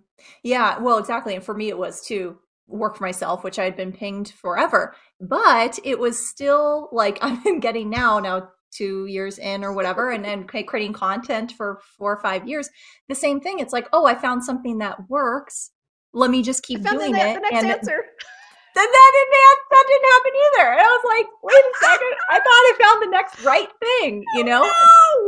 yeah 0.42 0.78
well 0.78 0.98
exactly 0.98 1.36
and 1.36 1.44
for 1.44 1.54
me 1.54 1.68
it 1.68 1.78
was 1.78 2.04
to 2.04 2.36
work 2.68 2.96
for 2.96 3.04
myself 3.04 3.44
which 3.44 3.58
i 3.58 3.64
had 3.64 3.76
been 3.76 3.92
pinged 3.92 4.30
forever 4.30 4.94
but 5.20 5.78
it 5.84 5.98
was 5.98 6.28
still 6.28 6.88
like 6.92 7.18
i'm 7.22 7.60
getting 7.60 7.90
now 7.90 8.18
now 8.18 8.48
two 8.72 9.06
years 9.06 9.38
in 9.38 9.64
or 9.64 9.72
whatever 9.72 10.10
and 10.10 10.24
then 10.24 10.44
creating 10.44 10.92
content 10.92 11.52
for 11.52 11.80
four 11.96 12.12
or 12.12 12.20
five 12.20 12.46
years 12.46 12.68
the 13.08 13.14
same 13.14 13.40
thing 13.40 13.58
it's 13.58 13.72
like 13.72 13.88
oh 13.92 14.06
i 14.06 14.14
found 14.14 14.44
something 14.44 14.78
that 14.78 15.08
works 15.08 15.70
let 16.12 16.30
me 16.30 16.42
just 16.42 16.62
keep 16.62 16.82
doing 16.82 17.14
it 17.14 17.34
The 17.34 17.40
next 17.40 17.52
and 17.52 17.66
answer 17.66 18.04
then 18.76 18.86
that 18.86 19.10
didn't 19.14 19.36
that 19.70 19.84
didn't 19.88 20.10
happen 20.12 20.32
either. 20.44 20.72
And 20.72 20.80
I 20.80 20.90
was 20.90 21.04
like, 21.04 21.26
wait 21.42 21.54
a 21.54 21.74
second, 21.80 22.14
I 22.30 22.34
thought 22.44 22.44
I 22.46 22.72
found 22.80 23.02
the 23.02 23.10
next 23.10 23.44
right 23.44 23.68
thing, 23.80 24.24
you 24.34 24.44
know? 24.44 24.70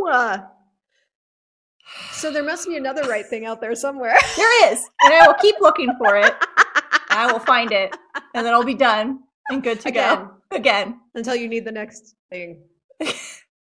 No. 0.05 0.47
So 2.13 2.31
there 2.31 2.45
must 2.45 2.69
be 2.69 2.77
another 2.77 3.03
right 3.09 3.27
thing 3.27 3.47
out 3.47 3.61
there 3.61 3.75
somewhere. 3.75 4.17
There 4.37 4.73
is. 4.73 4.89
And 5.03 5.15
I 5.15 5.27
will 5.27 5.35
keep 5.35 5.57
looking 5.61 5.95
for 5.97 6.17
it. 6.17 6.35
I 7.19 7.33
will 7.33 7.41
find 7.41 7.73
it. 7.73 7.97
And 8.35 8.47
then 8.47 8.55
I'll 8.55 8.65
be 8.65 8.75
done 8.75 9.21
and 9.51 9.63
good 9.63 9.81
to 9.81 9.89
Again. 9.89 10.19
go. 10.19 10.57
Again. 10.57 11.01
Until 11.15 11.35
you 11.35 11.49
need 11.49 11.65
the 11.65 11.73
next 11.73 12.15
thing. 12.31 12.63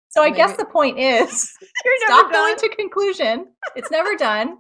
so 0.09 0.23
I 0.23 0.31
guess 0.31 0.57
the 0.57 0.65
point 0.65 0.99
is 0.99 1.53
you're 1.85 1.95
stop 2.07 2.33
going 2.33 2.57
to 2.57 2.69
conclusion. 2.71 3.47
It's 3.77 3.91
never 3.91 4.17
done. 4.31 4.59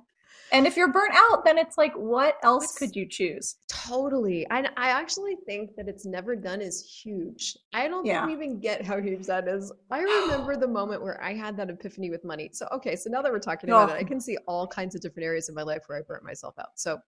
And 0.52 0.66
if 0.68 0.76
you're 0.76 0.92
burnt 0.92 1.14
out, 1.16 1.44
then 1.44 1.58
it's 1.58 1.76
like, 1.76 1.92
what 1.94 2.36
else 2.44 2.78
could 2.78 2.94
you 2.94 3.08
choose? 3.08 3.56
Totally. 3.68 4.46
I, 4.52 4.60
I 4.76 4.90
actually 4.90 5.36
think 5.46 5.74
that 5.76 5.88
it's 5.88 6.06
never 6.06 6.36
done 6.36 6.60
is 6.60 7.00
huge. 7.02 7.56
I 7.72 7.88
don't 7.88 8.06
Yeah. 8.06 8.24
think 8.24 8.38
we 8.38 8.44
even 8.44 8.60
get 8.60 8.84
how 8.84 9.00
huge 9.00 9.26
that 9.26 9.48
is. 9.48 9.72
I 9.90 10.00
remember 10.02 10.56
the 10.56 10.68
moment 10.68 11.02
where 11.02 11.20
I 11.20 11.34
had 11.34 11.56
that 11.56 11.70
epiphany 11.70 12.10
with 12.10 12.24
money. 12.24 12.50
So, 12.52 12.68
okay, 12.70 12.94
so 12.94 13.10
now 13.10 13.20
that 13.22 13.32
we're 13.32 13.40
talking 13.40 13.68
about 13.70 13.90
it, 13.90 13.94
I 13.94 14.00
Oh. 14.02 14.04
can 14.04 14.20
see 14.20 14.36
all 14.46 14.68
kinds 14.68 14.94
of 14.94 15.00
different 15.00 15.24
areas 15.26 15.48
of 15.48 15.56
my 15.56 15.62
life 15.62 15.82
where 15.88 15.98
I 15.98 16.02
burnt 16.02 16.22
myself 16.22 16.54
out. 16.60 16.78
So. 16.78 16.98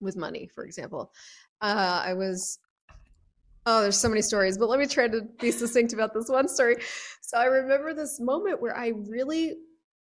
With 0.00 0.16
money, 0.16 0.48
for 0.54 0.64
example, 0.64 1.12
uh, 1.60 2.02
I 2.04 2.14
was, 2.14 2.58
oh, 3.66 3.82
there's 3.82 3.98
so 3.98 4.08
many 4.08 4.22
stories, 4.22 4.58
but 4.58 4.68
let 4.68 4.78
me 4.78 4.86
try 4.86 5.08
to 5.08 5.22
be 5.40 5.50
succinct 5.50 5.92
about 5.92 6.14
this 6.14 6.28
one 6.28 6.48
story. 6.48 6.76
So, 7.22 7.38
I 7.38 7.44
remember 7.46 7.94
this 7.94 8.20
moment 8.20 8.60
where 8.60 8.76
I 8.76 8.92
really 9.08 9.56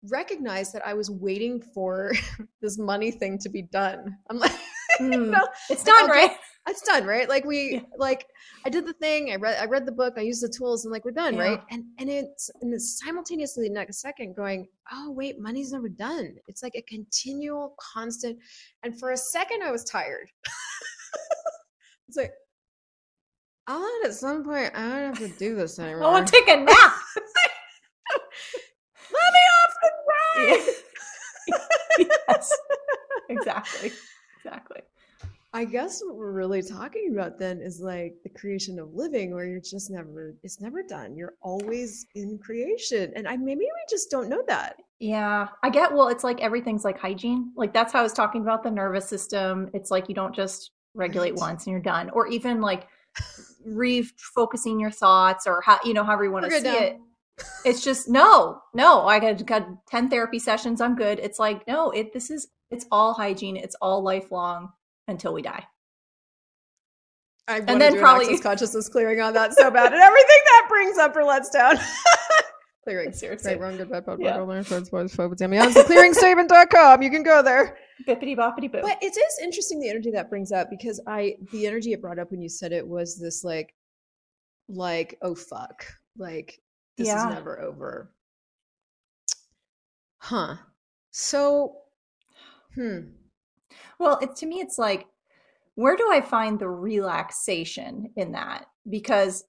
recognized 0.09 0.73
that 0.73 0.85
I 0.87 0.93
was 0.93 1.11
waiting 1.11 1.61
for 1.61 2.13
this 2.61 2.77
money 2.77 3.11
thing 3.11 3.37
to 3.39 3.49
be 3.49 3.63
done. 3.63 4.17
I'm 4.29 4.39
like, 4.39 4.51
Mm. 4.99 5.29
no, 5.29 5.47
It's 5.69 5.83
done, 5.83 6.09
right? 6.09 6.31
It's 6.69 6.81
done 6.81 7.05
right 7.05 7.29
like 7.29 7.45
we 7.45 7.75
Yeah. 7.75 7.81
like 7.97 8.25
i 8.65 8.69
did 8.69 8.85
the 8.85 8.93
thing 8.93 9.31
i 9.31 9.35
read 9.35 9.57
i 9.61 9.65
read 9.65 9.85
the 9.85 9.91
book 9.91 10.15
i 10.17 10.21
used 10.21 10.41
the 10.43 10.49
tools 10.49 10.85
and 10.85 10.91
like 10.91 11.05
we're 11.05 11.11
done 11.11 11.35
Yeah. 11.35 11.41
right 11.41 11.61
and 11.71 11.83
and 11.99 12.09
it's 12.09 12.49
and 12.61 12.73
it's 12.73 12.99
simultaneously 12.99 13.67
the 13.67 13.73
next 13.73 14.01
second 14.01 14.35
going 14.35 14.67
oh 14.91 15.11
wait 15.11 15.39
money's 15.39 15.71
never 15.71 15.89
done 15.89 16.35
it's 16.47 16.63
like 16.63 16.75
a 16.75 16.81
continual 16.83 17.75
constant 17.93 18.37
and 18.83 18.99
for 18.99 19.11
a 19.11 19.17
second 19.17 19.63
i 19.63 19.71
was 19.71 19.83
tired 19.83 20.29
it's 22.07 22.17
like 22.17 22.31
i 23.67 23.77
want 23.77 24.05
at 24.05 24.13
some 24.13 24.43
point 24.43 24.71
i 24.75 24.89
don't 24.89 25.15
have 25.15 25.19
to 25.19 25.29
do 25.39 25.55
this 25.55 25.79
oh, 25.79 25.83
anymore 25.83 26.03
I 26.05 26.11
want 26.11 26.27
to 26.27 26.31
take 26.33 26.47
a 26.49 26.57
nap. 26.57 26.93
let 29.11 29.33
me 29.33 29.39
off 29.57 29.73
the 29.81 29.89
ride 30.07 30.65
yes. 32.29 32.53
Exactly. 33.29 33.91
Exactly. 34.37 34.81
I 35.51 35.65
guess 35.65 36.01
what 36.05 36.15
we're 36.15 36.31
really 36.31 36.61
talking 36.61 37.09
about 37.11 37.39
then 37.39 37.59
is 37.59 37.79
like 37.81 38.13
the 38.23 38.29
creation 38.29 38.77
of 38.77 38.93
living 38.93 39.33
where 39.33 39.45
you're 39.45 39.59
just 39.59 39.89
never 39.89 40.35
it's 40.43 40.61
never 40.61 40.83
done. 40.83 41.15
You're 41.15 41.33
always 41.41 42.05
in 42.13 42.37
creation. 42.37 43.11
And 43.15 43.27
I 43.27 43.35
maybe 43.35 43.61
we 43.61 43.69
just 43.89 44.11
don't 44.11 44.29
know 44.29 44.43
that. 44.47 44.75
Yeah, 44.99 45.47
I 45.63 45.69
get. 45.71 45.91
Well, 45.91 46.09
it's 46.09 46.23
like 46.23 46.39
everything's 46.41 46.83
like 46.85 46.99
hygiene. 46.99 47.51
Like 47.55 47.73
that's 47.73 47.91
how 47.91 48.01
I 48.01 48.03
was 48.03 48.13
talking 48.13 48.41
about 48.41 48.61
the 48.61 48.69
nervous 48.69 49.07
system. 49.09 49.71
It's 49.73 49.89
like 49.89 50.07
you 50.07 50.13
don't 50.13 50.35
just 50.35 50.71
regulate 50.93 51.31
Right. 51.31 51.39
once 51.39 51.65
and 51.65 51.71
you're 51.71 51.81
done, 51.81 52.11
or 52.11 52.27
even 52.27 52.61
like 52.61 52.87
refocusing 53.67 54.79
your 54.79 54.91
thoughts, 54.91 55.47
or 55.47 55.61
how 55.61 55.79
you 55.83 55.93
know 55.93 56.03
however 56.03 56.25
you 56.25 56.31
want 56.31 56.45
to 56.45 56.51
see 56.51 56.61
now. 56.63 56.77
it. 56.77 56.97
It's 57.65 57.83
just 57.83 58.07
no, 58.09 58.61
no. 58.75 59.07
I 59.07 59.19
got 59.19 59.43
got 59.47 59.67
ten 59.87 60.09
therapy 60.09 60.37
sessions. 60.37 60.79
I'm 60.81 60.95
good. 60.95 61.19
It's 61.19 61.39
like 61.39 61.65
no. 61.67 61.89
It 61.91 62.13
this 62.13 62.29
is 62.29 62.49
it's 62.69 62.85
all 62.91 63.13
hygiene. 63.13 63.57
It's 63.57 63.75
all 63.81 64.03
lifelong 64.03 64.73
until 65.09 65.33
we 65.33 65.41
die. 65.41 65.65
I 67.47 67.57
And 67.57 67.61
and 67.61 67.67
then 67.69 67.79
then 67.79 67.93
do 67.93 67.99
probably- 67.99 68.33
an 68.33 68.39
consciousness 68.39 68.87
clearing 68.89 69.21
on 69.21 69.33
that 69.33 69.53
so 69.53 69.71
bad. 69.71 69.91
And 69.91 70.01
everything 70.01 70.37
that 70.45 70.65
brings 70.69 70.97
up 70.97 71.15
or 71.15 71.23
lets 71.23 71.49
down. 71.49 71.77
clearing. 72.83 73.11
Seriously. 73.11 73.51
Right, 73.53 73.59
wrong, 73.59 73.77
good, 73.77 73.89
bad, 73.89 74.05
bad, 74.05 74.19
Yeah. 74.19 74.37
bad, 74.37 74.47
learn, 74.47 74.63
friends, 74.63 74.89
boys, 74.89 75.13
focus, 75.15 75.41
Amazon. 75.41 75.83
Clearingstatement.com. 75.83 77.01
You 77.01 77.09
can 77.09 77.23
go 77.23 77.41
there. 77.41 77.77
Bippity 78.07 78.35
boppity 78.37 78.71
boo. 78.71 78.81
But 78.81 78.97
it 79.01 79.17
is 79.17 79.39
interesting 79.41 79.79
the 79.79 79.89
energy 79.89 80.11
that 80.11 80.29
brings 80.29 80.51
up 80.51 80.69
because 80.69 81.01
I 81.07 81.35
the 81.51 81.67
energy 81.67 81.91
it 81.91 82.01
brought 82.01 82.17
up 82.19 82.31
when 82.31 82.41
you 82.41 82.47
said 82.49 82.71
it 82.71 82.87
was 82.87 83.19
this 83.19 83.43
like 83.43 83.75
like 84.69 85.17
oh 85.21 85.35
fuck 85.35 85.85
like 86.17 86.61
this 86.97 87.07
Yeah. 87.07 87.27
is 87.27 87.33
never 87.35 87.59
over. 87.59 88.11
Huh. 90.19 90.55
So 91.11 91.77
hmm. 92.75 92.99
Well, 93.99 94.17
it, 94.21 94.35
to 94.37 94.45
me, 94.45 94.59
it's 94.61 94.77
like, 94.77 95.07
where 95.75 95.95
do 95.95 96.09
I 96.11 96.21
find 96.21 96.59
the 96.59 96.69
relaxation 96.69 98.11
in 98.15 98.31
that? 98.33 98.65
Because 98.89 99.43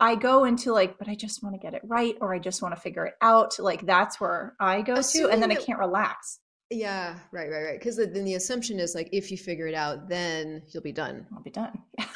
I 0.00 0.14
go 0.16 0.44
into 0.44 0.72
like, 0.72 0.98
but 0.98 1.08
I 1.08 1.14
just 1.14 1.42
want 1.42 1.54
to 1.54 1.58
get 1.58 1.74
it 1.74 1.82
right, 1.84 2.16
or 2.20 2.34
I 2.34 2.38
just 2.38 2.62
want 2.62 2.74
to 2.74 2.80
figure 2.80 3.06
it 3.06 3.14
out. 3.22 3.58
Like 3.58 3.86
that's 3.86 4.20
where 4.20 4.54
I 4.60 4.82
go 4.82 5.00
to, 5.00 5.28
and 5.30 5.42
then 5.42 5.50
I 5.50 5.54
can't 5.56 5.78
relax. 5.78 6.40
Yeah, 6.70 7.18
right, 7.32 7.48
right, 7.50 7.62
right. 7.64 7.78
Because 7.78 7.96
then 7.96 8.24
the 8.24 8.34
assumption 8.34 8.80
is 8.80 8.94
like 8.94 9.08
if 9.12 9.30
you 9.30 9.38
figure 9.38 9.66
it 9.66 9.74
out, 9.74 10.08
then 10.08 10.62
you'll 10.72 10.82
be 10.82 10.92
done. 10.92 11.26
I'll 11.34 11.42
be 11.42 11.50
done. 11.50 11.82
Yeah, 11.98 12.06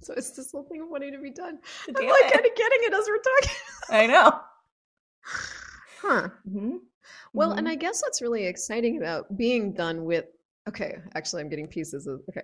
So 0.00 0.14
it's 0.16 0.30
this 0.30 0.52
whole 0.52 0.62
thing 0.64 0.82
of 0.82 0.88
wanting 0.88 1.12
to 1.12 1.18
be 1.18 1.30
done. 1.30 1.58
I'm 1.88 1.94
like 1.94 2.22
it. 2.26 2.32
kind 2.32 2.46
of 2.46 2.54
getting 2.56 2.78
it 2.82 2.94
as 2.94 3.06
we're 3.08 3.18
talking. 3.18 3.56
I 3.90 4.06
know. 4.06 4.40
Huh. 6.00 6.28
Mhm. 6.48 6.78
Well, 7.32 7.52
and 7.52 7.66
Mhm. 7.66 7.70
I 7.70 7.74
guess 7.74 8.02
what's 8.02 8.22
really 8.22 8.46
exciting 8.46 8.96
about 8.98 9.36
being 9.36 9.72
done 9.72 10.04
with 10.04 10.26
okay, 10.68 10.98
actually 11.14 11.42
I'm 11.42 11.48
getting 11.48 11.68
pieces 11.68 12.06
of 12.06 12.20
okay. 12.28 12.42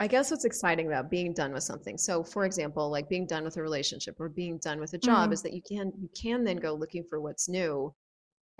I 0.00 0.06
guess 0.06 0.30
what's 0.30 0.44
exciting 0.44 0.86
about 0.86 1.10
being 1.10 1.32
done 1.32 1.52
with 1.52 1.64
something. 1.64 1.98
So 1.98 2.22
for 2.22 2.44
example, 2.44 2.88
like 2.88 3.08
being 3.08 3.26
done 3.26 3.42
with 3.42 3.56
a 3.56 3.62
relationship 3.62 4.20
or 4.20 4.28
being 4.28 4.58
done 4.58 4.78
with 4.78 4.92
a 4.94 4.98
job 4.98 5.30
Mhm. 5.30 5.32
is 5.32 5.42
that 5.42 5.52
you 5.52 5.62
can 5.62 5.92
you 6.00 6.08
can 6.14 6.44
then 6.44 6.56
go 6.58 6.72
looking 6.74 7.02
for 7.02 7.20
what's 7.20 7.48
new. 7.48 7.92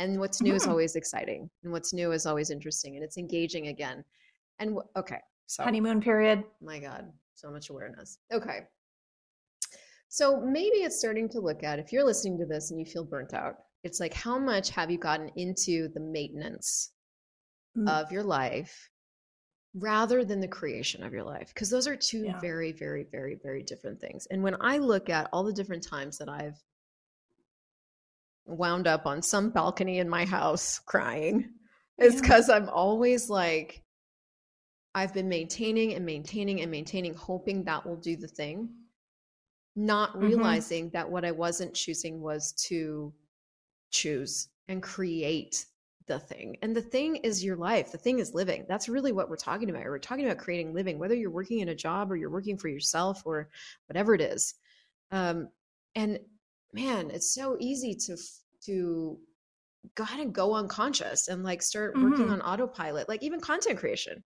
And 0.01 0.19
what's 0.21 0.41
new 0.41 0.55
is 0.55 0.65
Mhm. 0.65 0.71
always 0.71 0.95
exciting 0.97 1.51
and 1.63 1.73
what's 1.73 1.93
new 1.93 2.13
is 2.13 2.25
always 2.27 2.51
interesting 2.51 2.95
and 2.97 3.05
it's 3.05 3.19
engaging 3.19 3.69
again. 3.69 4.05
And 4.59 4.79
okay, 4.97 5.21
so 5.47 5.63
honeymoon 5.65 6.01
period. 6.01 6.45
my 6.61 6.79
God, 6.81 7.13
so 7.35 7.51
much 7.51 7.71
awareness. 7.71 8.19
Okay. 8.33 8.67
So 10.09 10.41
maybe 10.41 10.79
it's 10.79 10.99
starting 10.99 11.29
to 11.31 11.41
look 11.41 11.63
at 11.63 11.79
if 11.79 11.93
you're 11.93 12.05
listening 12.05 12.39
to 12.39 12.47
this 12.47 12.71
and 12.71 12.81
you 12.81 12.87
feel 12.87 13.05
burnt 13.05 13.35
out, 13.35 13.57
it's 13.85 14.01
like 14.01 14.15
how 14.15 14.39
much 14.39 14.71
have 14.71 14.91
you 14.91 14.99
gotten 14.99 15.31
into 15.37 15.89
the 15.89 16.01
maintenance 16.01 16.93
Mm. 17.79 17.89
of 17.89 18.13
your 18.13 18.25
life 18.25 18.91
rather 19.75 20.25
than 20.25 20.41
the 20.41 20.49
creation 20.49 21.03
of 21.03 21.13
your 21.13 21.23
life? 21.25 21.49
Because 21.55 21.71
those 21.71 21.87
are 21.87 21.97
two 21.97 22.25
Yeah. 22.25 22.41
very, 22.41 22.73
very, 22.73 23.05
very, 23.05 23.37
very 23.37 23.63
different 23.63 24.01
things. 24.01 24.27
And 24.27 24.43
when 24.43 24.57
I 24.61 24.79
look 24.79 25.09
at 25.09 25.29
all 25.33 25.45
the 25.45 25.53
different 25.53 25.83
times 25.83 26.19
that 26.19 26.29
I've 26.29 26.61
wound 28.47 28.87
up 28.87 29.07
on 29.07 29.23
some 29.23 29.51
balcony 29.51 29.99
in 29.99 30.09
my 30.09 30.25
house 30.25 30.79
crying, 30.79 31.55
it's 31.99 32.17
Yeah. 32.17 32.21
because 32.23 32.49
I'm 32.49 32.69
always 32.69 33.29
like, 33.29 33.85
I've 34.95 35.15
been 35.15 35.29
maintaining 35.29 35.95
and 35.95 36.05
maintaining 36.05 36.61
and 36.63 36.71
maintaining, 36.71 37.15
hoping 37.15 37.65
that 37.65 37.87
will 37.87 37.97
do 37.97 38.17
the 38.17 38.27
thing, 38.27 38.71
not 39.77 40.15
Mhm. 40.15 40.23
realizing 40.23 40.91
that 40.91 41.09
what 41.09 41.25
I 41.25 41.31
wasn't 41.31 41.75
choosing 41.75 42.21
was 42.21 42.53
to 42.69 43.13
choose 43.91 44.49
and 44.67 44.83
create 44.83 45.67
the 46.09 46.19
thing. 46.19 46.57
And 46.62 46.75
the 46.75 46.83
thing 46.83 47.17
is 47.17 47.45
your 47.45 47.57
life. 47.57 47.93
The 47.93 47.99
thing 47.99 48.19
is 48.19 48.35
living. 48.35 48.67
That's 48.69 48.88
really 48.88 49.12
what 49.12 49.29
we're 49.31 49.37
talking 49.37 49.71
about. 49.71 49.85
We're 49.85 49.99
talking 49.99 50.25
about 50.25 50.38
creating 50.38 50.75
living, 50.75 50.99
whether 50.99 51.15
you're 51.15 51.31
working 51.31 51.61
in 51.61 51.69
a 51.69 51.75
job 51.75 52.11
or 52.11 52.17
you're 52.17 52.31
working 52.31 52.59
for 52.59 52.69
yourself 52.69 53.23
or 53.25 53.49
whatever 53.87 54.15
it 54.15 54.21
is. 54.21 54.55
Um, 55.11 55.49
and 55.95 56.19
man, 56.73 57.11
it's 57.11 57.35
so 57.35 57.57
easy 57.61 57.95
to 58.07 58.17
to 58.67 59.19
kind 59.95 60.21
of 60.23 60.33
go 60.33 60.55
unconscious 60.55 61.29
and 61.29 61.45
like 61.45 61.62
start 61.62 61.95
working 61.95 62.27
Mhm. 62.27 62.33
on 62.33 62.43
autopilot, 62.43 63.09
like 63.09 63.23
even 63.23 63.41
content 63.41 63.79
creation. 63.79 64.25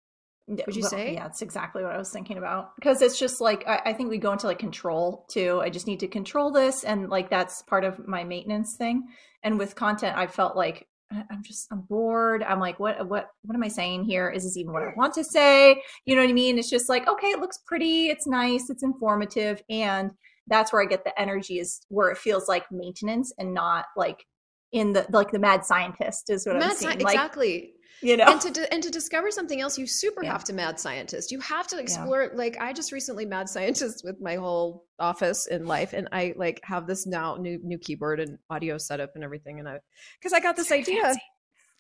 Would 0.48 0.76
you 0.76 0.82
well, 0.82 0.90
say? 0.90 1.14
Yeah, 1.14 1.24
that's 1.24 1.42
exactly 1.44 1.84
what 1.84 1.94
I 1.94 1.98
was 1.98 2.12
thinking 2.12 2.38
about. 2.38 2.76
Because 2.76 3.02
it's 3.02 3.20
just 3.20 3.40
like 3.40 3.68
I, 3.68 3.82
I 3.88 3.94
think 3.94 4.10
we 4.10 4.18
go 4.18 4.32
into 4.32 4.48
like 4.48 4.60
control 4.60 5.28
too. 5.30 5.60
I 5.62 5.70
just 5.70 5.86
need 5.86 6.00
to 6.00 6.08
control 6.08 6.52
this, 6.52 6.84
and 6.84 7.10
like 7.10 7.30
that's 7.30 7.62
part 7.64 7.84
of 7.84 8.08
my 8.08 8.24
maintenance 8.24 8.76
thing. 8.76 9.10
And 9.44 9.60
with 9.60 9.76
content, 9.76 10.18
I 10.18 10.28
felt 10.28 10.56
like 10.56 10.88
I'm 11.12 11.42
just 11.44 11.68
I'm 11.72 11.82
bored. 11.82 12.44
I'm 12.44 12.60
like, 12.60 12.80
what 12.80 13.08
what 13.08 13.30
what 13.44 13.56
am 13.56 13.64
I 13.64 13.68
saying 13.68 14.06
here? 14.06 14.30
Is 14.30 14.44
this 14.44 14.58
even 14.58 14.74
what 14.74 14.84
I 14.84 14.94
want 14.96 15.14
to 15.16 15.24
say? 15.24 15.82
You 16.06 16.16
know 16.16 16.22
what 16.22 16.30
I 16.30 16.34
mean? 16.34 16.60
It's 16.60 16.70
just 16.70 16.90
like, 16.90 17.08
okay, 17.08 17.28
it 17.28 17.40
looks 17.40 17.58
pretty, 17.66 18.08
it's 18.08 18.28
nice, 18.28 18.70
it's 18.70 18.84
informative, 18.84 19.62
and 19.70 20.12
that's 20.48 20.72
where 20.72 20.82
I 20.82 20.86
get 20.86 21.04
the 21.04 21.20
energy 21.20 21.60
is 21.60 21.82
where 21.90 22.10
it 22.10 22.18
feels 22.18 22.48
like 22.48 22.72
maintenance 22.72 23.34
and 23.38 23.54
not 23.54 23.86
like 23.96 24.24
in 24.72 24.94
the 24.94 25.06
like 25.10 25.32
the 25.32 25.40
mad 25.40 25.66
scientist 25.66 26.30
is 26.30 26.46
what 26.46 26.56
I'm 26.56 26.60
Mad 26.60 26.72
sci- 26.74 26.88
seeing. 26.88 27.00
Like 27.00 27.16
exactly. 27.16 27.74
You 28.02 28.16
know, 28.18 28.26
and 28.26 28.40
to 28.42 28.74
and 28.74 28.82
to 28.84 28.90
discover 28.90 29.30
something 29.32 29.60
else 29.62 29.78
you 29.78 29.86
super 29.88 30.24
Yeah. 30.24 30.32
have 30.32 30.44
to 30.46 30.54
mad 30.54 30.80
scientist. 30.80 31.32
You 31.32 31.40
have 31.42 31.68
to 31.68 31.78
explore 31.80 32.32
like 32.34 32.58
i 32.62 32.72
just 32.74 32.92
recently 32.92 33.26
mad 33.26 33.50
scientist 33.50 34.02
with 34.04 34.22
my 34.22 34.36
whole 34.36 34.86
office 35.00 35.48
in 35.48 35.66
life 35.66 35.94
and 35.94 36.08
i 36.12 36.34
like 36.38 36.60
have 36.64 36.88
this 36.88 37.06
now 37.06 37.36
new 37.36 37.60
new 37.64 37.78
keyboard 37.78 38.20
and 38.20 38.38
audio 38.50 38.78
setup 38.78 39.12
and 39.16 39.24
everything 39.24 39.60
and 39.60 39.68
i 39.68 39.78
because 40.20 40.34
i 40.34 40.40
got 40.40 40.56
this 40.56 40.72
idea. 40.72 41.02
fancy. 41.04 41.22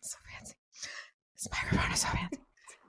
so 0.01 0.17
fancy. 0.37 0.55
This 1.35 1.47
microphone 1.51 1.91
is 1.93 1.99
so 2.01 2.07
fancy. 2.09 2.39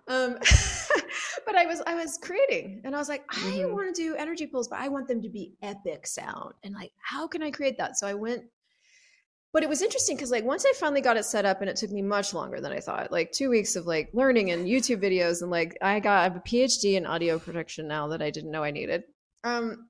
Um 0.08 0.38
but 1.46 1.54
i 1.56 1.66
was 1.66 1.80
i 1.86 1.94
was 1.94 2.18
creating 2.20 2.80
and 2.84 2.94
i 2.96 2.98
was 2.98 3.08
like 3.08 3.24
i 3.30 3.34
Mhm. 3.34 3.72
want 3.72 3.94
to 3.94 4.02
do 4.02 4.14
energy 4.16 4.46
pulls 4.46 4.66
but 4.68 4.78
i 4.80 4.88
want 4.88 5.06
them 5.08 5.22
to 5.22 5.28
be 5.28 5.52
epic 5.62 6.06
sound 6.06 6.54
and 6.64 6.74
like 6.74 6.90
how 7.00 7.26
can 7.28 7.42
i 7.42 7.50
create 7.50 7.78
that? 7.78 7.96
So 7.96 8.06
i 8.08 8.14
went 8.14 8.42
but 9.52 9.62
it 9.62 9.68
was 9.68 9.82
interesting 9.82 10.16
because 10.16 10.30
like 10.30 10.44
once 10.44 10.64
i 10.64 10.72
finally 10.76 11.00
got 11.00 11.16
it 11.16 11.24
set 11.24 11.44
up 11.44 11.60
and 11.60 11.70
it 11.70 11.76
took 11.76 11.90
me 11.90 12.02
much 12.02 12.34
longer 12.34 12.60
than 12.60 12.72
i 12.72 12.80
thought 12.80 13.10
like 13.10 13.32
two 13.32 13.50
weeks 13.50 13.76
of 13.76 13.86
like 13.86 14.08
learning 14.12 14.50
and 14.50 14.66
youtube 14.66 15.02
videos 15.02 15.42
and 15.42 15.50
like 15.50 15.76
i 15.82 15.98
got 16.00 16.20
i 16.20 16.22
have 16.22 16.36
a 16.36 16.40
phd 16.40 16.84
in 16.84 17.06
audio 17.06 17.38
production 17.38 17.86
now 17.86 18.08
that 18.08 18.22
i 18.22 18.30
didn't 18.30 18.50
know 18.50 18.62
i 18.62 18.70
needed 18.70 19.02
um 19.44 19.88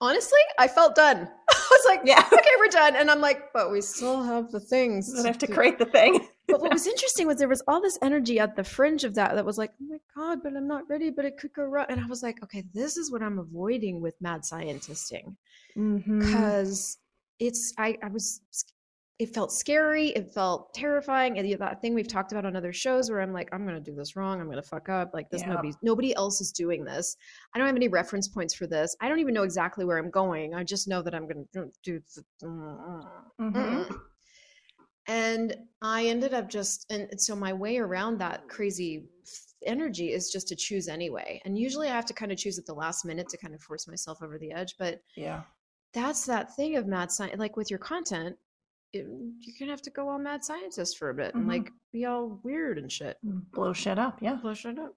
honestly 0.00 0.40
i 0.58 0.66
felt 0.66 0.94
done 0.94 1.28
i 1.50 1.68
was 1.70 1.84
like 1.86 2.00
Yeah. 2.04 2.24
okay 2.32 2.50
we're 2.58 2.68
done 2.68 2.96
and 2.96 3.10
i'm 3.10 3.20
like 3.20 3.52
but 3.52 3.70
we 3.70 3.80
still 3.80 4.22
have 4.22 4.50
the 4.50 4.60
things 4.60 5.12
I 5.18 5.26
have 5.26 5.38
to 5.38 5.46
do." 5.46 5.54
create 5.54 5.78
the 5.78 5.86
thing. 5.86 6.26
but 6.50 6.60
what 6.60 6.72
was 6.72 6.86
interesting 6.94 7.26
was 7.26 7.36
there 7.38 7.48
was 7.48 7.62
all 7.66 7.80
this 7.80 7.98
energy 8.02 8.38
at 8.38 8.56
the 8.56 8.64
fringe 8.64 9.04
of 9.04 9.14
that 9.14 9.34
that 9.34 9.44
was 9.44 9.58
like, 9.58 9.72
oh 9.80 9.86
my 9.88 9.98
God, 10.14 10.38
but 10.42 10.56
I'm 10.56 10.66
not 10.66 10.88
ready, 10.88 11.10
but 11.10 11.24
it 11.24 11.38
could 11.38 11.52
go 11.52 11.64
wrong. 11.64 11.86
And 11.88 12.00
I 12.00 12.06
was 12.06 12.22
like, 12.22 12.42
okay, 12.42 12.64
this 12.74 12.96
is 12.96 13.10
what 13.10 13.22
I'm 13.22 13.38
avoiding 13.38 14.00
with 14.00 14.14
mad 14.20 14.42
scientisting. 14.42 15.36
Because 15.74 16.98
mm-hmm. 16.98 17.09
It's, 17.40 17.72
I, 17.78 17.96
I 18.02 18.08
was, 18.08 18.40
it 19.18 19.34
felt 19.34 19.52
scary. 19.52 20.08
It 20.08 20.32
felt 20.32 20.72
terrifying. 20.72 21.38
And 21.38 21.60
that 21.60 21.82
thing 21.82 21.94
we've 21.94 22.08
talked 22.08 22.32
about 22.32 22.46
on 22.46 22.56
other 22.56 22.72
shows 22.72 23.10
where 23.10 23.20
I'm 23.20 23.32
like, 23.32 23.48
I'm 23.52 23.66
going 23.66 23.74
to 23.74 23.90
do 23.90 23.94
this 23.94 24.16
wrong. 24.16 24.40
I'm 24.40 24.46
going 24.46 24.56
to 24.56 24.62
fuck 24.62 24.88
up. 24.88 25.10
Like 25.12 25.28
this, 25.30 25.42
yeah. 25.42 25.48
nobody, 25.48 25.72
nobody 25.82 26.14
else 26.14 26.40
is 26.40 26.52
doing 26.52 26.84
this. 26.84 27.16
I 27.54 27.58
don't 27.58 27.66
have 27.66 27.76
any 27.76 27.88
reference 27.88 28.28
points 28.28 28.54
for 28.54 28.66
this. 28.66 28.96
I 29.00 29.08
don't 29.08 29.18
even 29.18 29.34
know 29.34 29.42
exactly 29.42 29.84
where 29.84 29.98
I'm 29.98 30.10
going. 30.10 30.54
I 30.54 30.64
just 30.64 30.88
know 30.88 31.02
that 31.02 31.14
I'm 31.14 31.26
going 31.28 31.46
to 31.54 31.70
do. 31.82 32.00
Mm-hmm. 32.42 33.94
And 35.08 35.56
I 35.82 36.06
ended 36.06 36.34
up 36.34 36.48
just, 36.48 36.86
and 36.90 37.20
so 37.20 37.34
my 37.34 37.52
way 37.52 37.78
around 37.78 38.18
that 38.18 38.48
crazy 38.48 39.08
energy 39.66 40.12
is 40.12 40.30
just 40.30 40.48
to 40.48 40.56
choose 40.56 40.88
anyway. 40.88 41.42
And 41.44 41.58
usually 41.58 41.88
I 41.88 41.92
have 41.92 42.06
to 42.06 42.14
kind 42.14 42.32
of 42.32 42.38
choose 42.38 42.58
at 42.58 42.64
the 42.64 42.74
last 42.74 43.04
minute 43.04 43.28
to 43.30 43.36
kind 43.36 43.54
of 43.54 43.60
force 43.60 43.88
myself 43.88 44.22
over 44.22 44.38
the 44.38 44.52
edge. 44.52 44.76
But 44.78 45.00
yeah, 45.16 45.42
that's 45.92 46.26
that 46.26 46.54
thing 46.56 46.76
of 46.76 46.86
mad 46.86 47.10
science. 47.10 47.38
Like 47.38 47.56
with 47.56 47.70
your 47.70 47.78
content, 47.78 48.36
it, 48.92 49.06
you're 49.40 49.54
gonna 49.58 49.70
have 49.70 49.82
to 49.82 49.90
go 49.90 50.08
all 50.08 50.18
mad 50.18 50.44
scientist 50.44 50.98
for 50.98 51.10
a 51.10 51.14
bit 51.14 51.34
and 51.34 51.42
mm-hmm. 51.42 51.50
like 51.50 51.72
be 51.92 52.06
all 52.06 52.40
weird 52.42 52.78
and 52.78 52.90
shit. 52.90 53.18
Blow 53.22 53.72
shit 53.72 53.98
up, 53.98 54.18
yeah. 54.20 54.34
Blow 54.34 54.54
shit 54.54 54.78
up. 54.78 54.94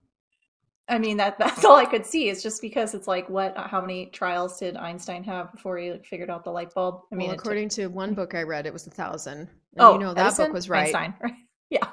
I 0.88 0.98
mean 0.98 1.18
that 1.18 1.38
that's 1.40 1.64
all 1.66 1.76
I 1.76 1.86
could 1.86 2.06
see. 2.06 2.30
It's 2.30 2.44
just 2.44 2.62
because 2.62 2.94
it's 2.94 3.08
like 3.08 3.30
what 3.30 3.56
how 3.58 3.82
many 3.82 4.08
trials 4.08 4.60
did 4.60 4.76
Einstein 4.78 5.24
have 5.24 5.52
before 5.52 5.78
he 5.78 5.92
like, 5.92 6.06
figured 6.06 6.30
out 6.30 6.44
the 6.44 6.52
light 6.52 6.74
bulb? 6.74 7.02
I 7.12 7.16
mean, 7.16 7.28
well, 7.28 7.36
according 7.36 7.70
to 7.70 7.88
one 7.88 8.14
book 8.14 8.36
I 8.36 8.44
read, 8.44 8.66
it 8.66 8.74
was 8.74 8.88
a 8.88 8.92
thousand. 8.92 9.40
And 9.40 9.50
oh, 9.80 9.94
you 9.94 10.00
know 10.00 10.14
that 10.14 10.28
Edison? 10.28 10.48
book 10.48 10.54
was 10.54 10.70
right. 10.70 10.94
Einstein, 10.96 11.14
right? 11.22 11.34
Yeah. 11.70 11.88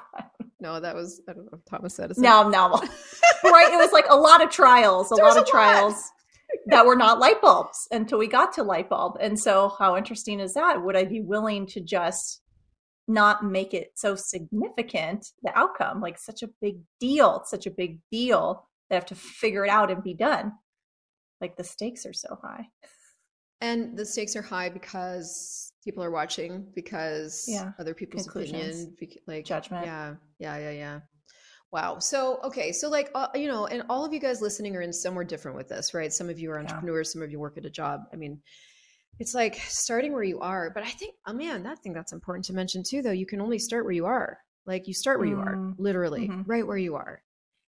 No, 0.59 0.79
that 0.79 0.93
was 0.95 1.21
I 1.27 1.33
don't 1.33 1.51
know 1.51 1.59
Thomas 1.69 1.99
Edison. 1.99 2.23
No, 2.23 2.49
no, 2.49 2.69
right. 3.43 3.73
It 3.73 3.77
was 3.77 3.91
like 3.91 4.05
a 4.09 4.15
lot 4.15 4.43
of 4.43 4.49
trials, 4.49 5.11
a 5.11 5.15
lot 5.15 5.37
of 5.37 5.43
a 5.43 5.47
trials 5.47 5.93
lot. 5.93 6.03
That 6.67 6.85
were 6.85 6.95
not 6.95 7.19
light 7.19 7.41
bulbs 7.41 7.87
until 7.91 8.17
we 8.17 8.27
got 8.27 8.53
to 8.53 8.63
light 8.63 8.89
bulb. 8.89 9.17
And 9.19 9.39
so, 9.39 9.75
how 9.79 9.97
interesting 9.97 10.39
is 10.39 10.53
that? 10.53 10.83
Would 10.83 10.95
I 10.95 11.05
be 11.05 11.21
willing 11.21 11.65
to 11.67 11.81
just 11.81 12.41
not 13.07 13.43
make 13.43 13.73
it 13.73 13.91
so 13.95 14.15
significant 14.15 15.27
the 15.43 15.57
outcome, 15.57 16.01
like 16.01 16.17
such 16.17 16.43
a 16.43 16.49
big 16.61 16.77
deal? 16.99 17.39
It's 17.41 17.51
such 17.51 17.65
a 17.65 17.71
big 17.71 17.99
deal 18.11 18.67
they 18.91 18.95
have 18.95 19.05
to 19.05 19.15
figure 19.15 19.63
it 19.63 19.69
out 19.69 19.89
and 19.89 20.03
be 20.03 20.13
done. 20.13 20.51
Like 21.39 21.55
the 21.55 21.63
stakes 21.63 22.05
are 22.05 22.13
so 22.13 22.37
high. 22.43 22.67
And 23.61 23.97
the 23.97 24.05
stakes 24.05 24.35
are 24.35 24.41
high 24.41 24.67
because 24.67 25.71
people 25.83 26.03
are 26.03 26.11
watching, 26.11 26.67
because 26.75 27.45
yeah. 27.47 27.71
other 27.79 27.93
people's 27.93 28.27
opinion, 28.27 28.97
like 29.27 29.45
judgment. 29.45 29.85
Yeah, 29.85 30.15
yeah, 30.39 30.57
yeah, 30.57 30.71
yeah. 30.71 30.99
Wow. 31.71 31.99
So, 31.99 32.39
okay. 32.43 32.73
So, 32.73 32.89
like, 32.89 33.09
uh, 33.15 33.27
you 33.33 33.47
know, 33.47 33.65
and 33.65 33.83
all 33.89 34.03
of 34.03 34.13
you 34.13 34.19
guys 34.19 34.41
listening 34.41 34.75
are 34.75 34.81
in 34.81 34.91
somewhere 34.91 35.23
different 35.23 35.55
with 35.55 35.69
this, 35.69 35.93
right? 35.93 36.11
Some 36.11 36.29
of 36.29 36.37
you 36.37 36.51
are 36.51 36.59
entrepreneurs, 36.59 37.09
yeah. 37.09 37.13
some 37.13 37.21
of 37.21 37.31
you 37.31 37.39
work 37.39 37.57
at 37.57 37.65
a 37.65 37.69
job. 37.69 38.01
I 38.11 38.17
mean, 38.17 38.41
it's 39.19 39.33
like 39.33 39.55
starting 39.55 40.11
where 40.11 40.23
you 40.23 40.39
are. 40.39 40.71
But 40.73 40.83
I 40.83 40.89
think, 40.89 41.15
oh 41.27 41.33
man, 41.33 41.63
that 41.63 41.79
thing 41.79 41.93
that's 41.93 42.11
important 42.11 42.45
to 42.45 42.53
mention 42.53 42.83
too, 42.87 43.01
though, 43.01 43.11
you 43.11 43.25
can 43.25 43.39
only 43.39 43.59
start 43.59 43.85
where 43.85 43.93
you 43.93 44.05
are. 44.05 44.39
Like, 44.65 44.87
you 44.87 44.93
start 44.93 45.19
where 45.19 45.27
mm. 45.27 45.31
you 45.31 45.39
are, 45.39 45.55
mm-hmm. 45.55 45.81
literally, 45.81 46.27
mm-hmm. 46.27 46.43
right 46.45 46.67
where 46.67 46.77
you 46.77 46.95
are. 46.95 47.21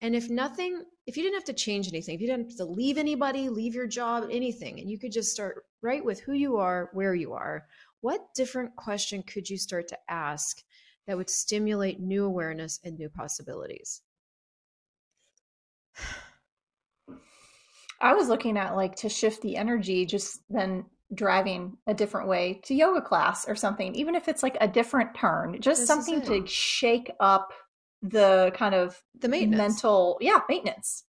And 0.01 0.15
if 0.15 0.29
nothing, 0.29 0.83
if 1.07 1.17
you 1.17 1.23
didn't 1.23 1.35
have 1.35 1.45
to 1.45 1.53
change 1.53 1.87
anything, 1.87 2.13
if 2.13 2.21
you 2.21 2.27
didn't 2.27 2.51
have 2.51 2.57
to 2.57 2.65
leave 2.65 2.99
anybody, 2.99 3.49
leave 3.49 3.73
your 3.73 3.87
job, 3.87 4.27
anything, 4.29 4.79
and 4.79 4.89
you 4.89 4.99
could 4.99 5.11
just 5.11 5.31
start 5.31 5.63
right 5.81 6.05
with 6.05 6.19
who 6.19 6.33
you 6.33 6.57
are, 6.57 6.91
where 6.93 7.15
you 7.15 7.33
are, 7.33 7.65
what 8.01 8.33
different 8.35 8.75
question 8.75 9.23
could 9.23 9.49
you 9.49 9.57
start 9.57 9.87
to 9.87 9.97
ask 10.07 10.61
that 11.07 11.17
would 11.17 11.29
stimulate 11.29 11.99
new 11.99 12.25
awareness 12.25 12.79
and 12.83 12.97
new 12.97 13.09
possibilities? 13.09 14.01
I 17.99 18.13
was 18.13 18.29
looking 18.29 18.57
at 18.57 18.75
like 18.75 18.95
to 18.97 19.09
shift 19.09 19.41
the 19.41 19.57
energy, 19.57 20.05
just 20.05 20.41
then 20.49 20.85
driving 21.13 21.77
a 21.87 21.93
different 21.93 22.27
way 22.27 22.61
to 22.65 22.75
yoga 22.75 23.01
class 23.01 23.47
or 23.47 23.55
something, 23.55 23.95
even 23.95 24.13
if 24.13 24.27
it's 24.27 24.43
like 24.43 24.57
a 24.61 24.67
different 24.67 25.15
turn, 25.15 25.59
just 25.61 25.81
this 25.81 25.87
something 25.87 26.21
to 26.23 26.45
shake 26.45 27.11
up 27.19 27.53
the 28.01 28.51
kind 28.55 28.75
of 28.75 29.01
the 29.19 29.27
maintenance. 29.27 29.57
mental 29.57 30.17
yeah 30.21 30.39
maintenance 30.47 31.05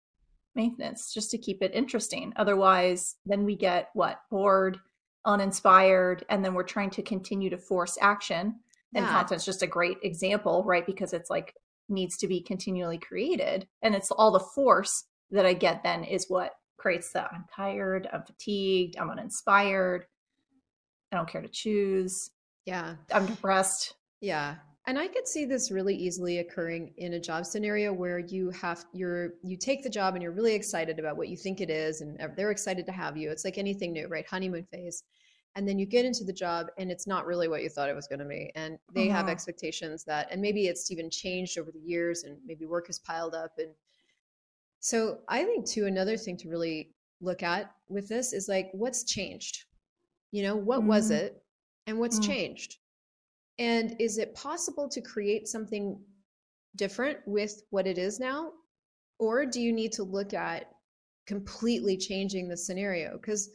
maintenance 0.55 1.13
just 1.13 1.29
to 1.29 1.37
keep 1.37 1.61
it 1.61 1.71
interesting 1.73 2.33
otherwise 2.37 3.15
then 3.25 3.43
we 3.43 3.55
get 3.55 3.89
what 3.93 4.21
bored 4.31 4.77
uninspired 5.25 6.23
and 6.29 6.43
then 6.43 6.53
we're 6.53 6.63
trying 6.63 6.89
to 6.89 7.01
continue 7.01 7.49
to 7.49 7.57
force 7.57 7.97
action 8.01 8.55
and 8.95 9.05
yeah. 9.05 9.11
content's 9.11 9.45
just 9.45 9.63
a 9.63 9.67
great 9.67 9.97
example 10.03 10.63
right 10.65 10.85
because 10.85 11.13
it's 11.13 11.29
like 11.29 11.53
needs 11.89 12.17
to 12.17 12.27
be 12.27 12.41
continually 12.41 12.97
created 12.97 13.67
and 13.81 13.95
it's 13.95 14.11
all 14.11 14.31
the 14.31 14.39
force 14.39 15.05
that 15.31 15.45
i 15.45 15.53
get 15.53 15.83
then 15.83 16.03
is 16.03 16.25
what 16.27 16.53
creates 16.77 17.11
the 17.11 17.23
i'm 17.31 17.45
tired 17.55 18.07
i'm 18.13 18.23
fatigued 18.23 18.97
i'm 18.97 19.09
uninspired 19.09 20.05
i 21.11 21.15
don't 21.15 21.29
care 21.29 21.41
to 21.41 21.47
choose 21.47 22.31
yeah 22.65 22.95
i'm 23.13 23.25
depressed 23.25 23.95
yeah 24.21 24.55
and 24.87 24.97
I 24.97 25.09
could 25.09 25.27
see 25.27 25.43
this 25.43 25.69
really 25.69 25.93
easily 25.93 26.39
occurring 26.39 26.93
in 26.95 27.13
a 27.13 27.19
job 27.19 27.45
scenario 27.45 27.91
where 27.91 28.19
you 28.19 28.49
have 28.51 28.85
you're 28.93 29.33
you 29.43 29.57
take 29.57 29.83
the 29.83 29.89
job 29.89 30.15
and 30.15 30.23
you're 30.23 30.31
really 30.31 30.55
excited 30.55 30.97
about 30.97 31.17
what 31.17 31.27
you 31.27 31.35
think 31.35 31.59
it 31.59 31.69
is 31.69 31.99
and 31.99 32.17
they're 32.37 32.51
excited 32.51 32.85
to 32.85 32.93
have 32.93 33.17
you. 33.17 33.29
It's 33.29 33.43
like 33.43 33.57
anything 33.57 33.91
new, 33.91 34.07
right? 34.07 34.25
Honeymoon 34.25 34.65
phase. 34.71 35.03
And 35.57 35.67
then 35.67 35.77
you 35.77 35.85
get 35.85 36.05
into 36.05 36.23
the 36.23 36.31
job 36.31 36.67
and 36.77 36.89
it's 36.89 37.07
not 37.07 37.25
really 37.25 37.49
what 37.49 37.63
you 37.63 37.69
thought 37.69 37.89
it 37.89 37.95
was 37.95 38.07
going 38.07 38.19
to 38.19 38.25
be. 38.25 38.51
And 38.55 38.77
they 38.93 39.07
have 39.07 39.25
uh-huh. 39.25 39.31
expectations 39.31 40.05
that 40.05 40.29
and 40.31 40.41
maybe 40.41 40.67
it's 40.67 40.89
even 40.91 41.09
changed 41.09 41.57
over 41.57 41.71
the 41.71 41.79
years 41.79 42.23
and 42.23 42.37
maybe 42.45 42.65
work 42.65 42.87
has 42.87 42.99
piled 42.99 43.35
up 43.35 43.51
and 43.57 43.73
so 44.79 45.19
I 45.27 45.43
think 45.43 45.67
too 45.67 45.87
another 45.87 46.15
thing 46.15 46.37
to 46.37 46.49
really 46.49 46.91
look 47.19 47.43
at 47.43 47.71
with 47.89 48.07
this 48.07 48.31
is 48.31 48.47
like 48.47 48.69
what's 48.71 49.03
changed? 49.03 49.65
You 50.31 50.43
know, 50.43 50.55
what 50.55 50.79
mm-hmm. 50.79 50.89
was 50.89 51.11
it 51.11 51.43
and 51.87 51.99
what's 51.99 52.19
mm-hmm. 52.19 52.31
changed? 52.31 52.77
And 53.59 53.95
is 53.99 54.17
it 54.17 54.35
possible 54.35 54.87
to 54.89 55.01
create 55.01 55.47
something 55.47 55.99
different 56.75 57.17
with 57.25 57.63
what 57.71 57.87
it 57.87 57.97
is 57.97 58.19
now? 58.19 58.51
Or 59.19 59.45
do 59.45 59.59
you 59.59 59.73
need 59.73 59.91
to 59.93 60.03
look 60.03 60.33
at 60.33 60.69
completely 61.25 61.97
changing 61.97 62.47
the 62.47 62.57
scenario? 62.57 63.17
Because, 63.17 63.49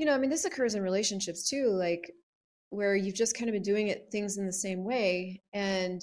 you 0.00 0.06
know, 0.06 0.14
I 0.14 0.18
mean, 0.18 0.30
this 0.30 0.46
occurs 0.46 0.74
in 0.74 0.82
relationships 0.82 1.46
too, 1.46 1.68
like 1.68 2.10
where 2.70 2.96
you've 2.96 3.14
just 3.14 3.36
kind 3.36 3.50
of 3.50 3.52
been 3.52 3.62
doing 3.62 3.88
it 3.88 4.08
things 4.10 4.38
in 4.38 4.46
the 4.46 4.52
same 4.52 4.82
way. 4.82 5.42
And 5.52 6.02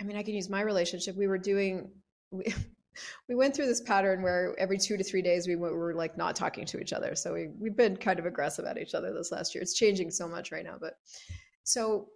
I 0.00 0.04
mean, 0.04 0.16
I 0.16 0.24
can 0.24 0.34
use 0.34 0.50
my 0.50 0.60
relationship. 0.62 1.16
We 1.16 1.28
were 1.28 1.38
doing, 1.38 1.88
we, 2.32 2.52
we 3.28 3.36
went 3.36 3.54
through 3.54 3.66
this 3.66 3.80
pattern 3.80 4.22
where 4.22 4.56
every 4.58 4.76
two 4.76 4.96
to 4.96 5.04
three 5.04 5.22
days 5.22 5.46
we 5.46 5.54
were, 5.54 5.94
like 5.94 6.18
not 6.18 6.34
talking 6.34 6.66
to 6.66 6.80
each 6.80 6.92
other. 6.92 7.14
So 7.14 7.32
we, 7.32 7.50
we've 7.60 7.76
been 7.76 7.96
kind 7.96 8.18
of 8.18 8.26
aggressive 8.26 8.64
at 8.64 8.76
each 8.76 8.96
other 8.96 9.14
this 9.14 9.30
last 9.30 9.54
year. 9.54 9.62
It's 9.62 9.74
changing 9.74 10.10
so 10.10 10.26
much 10.26 10.50
right 10.50 10.64
now, 10.64 10.78
but 10.80 10.94
so, 11.62 12.08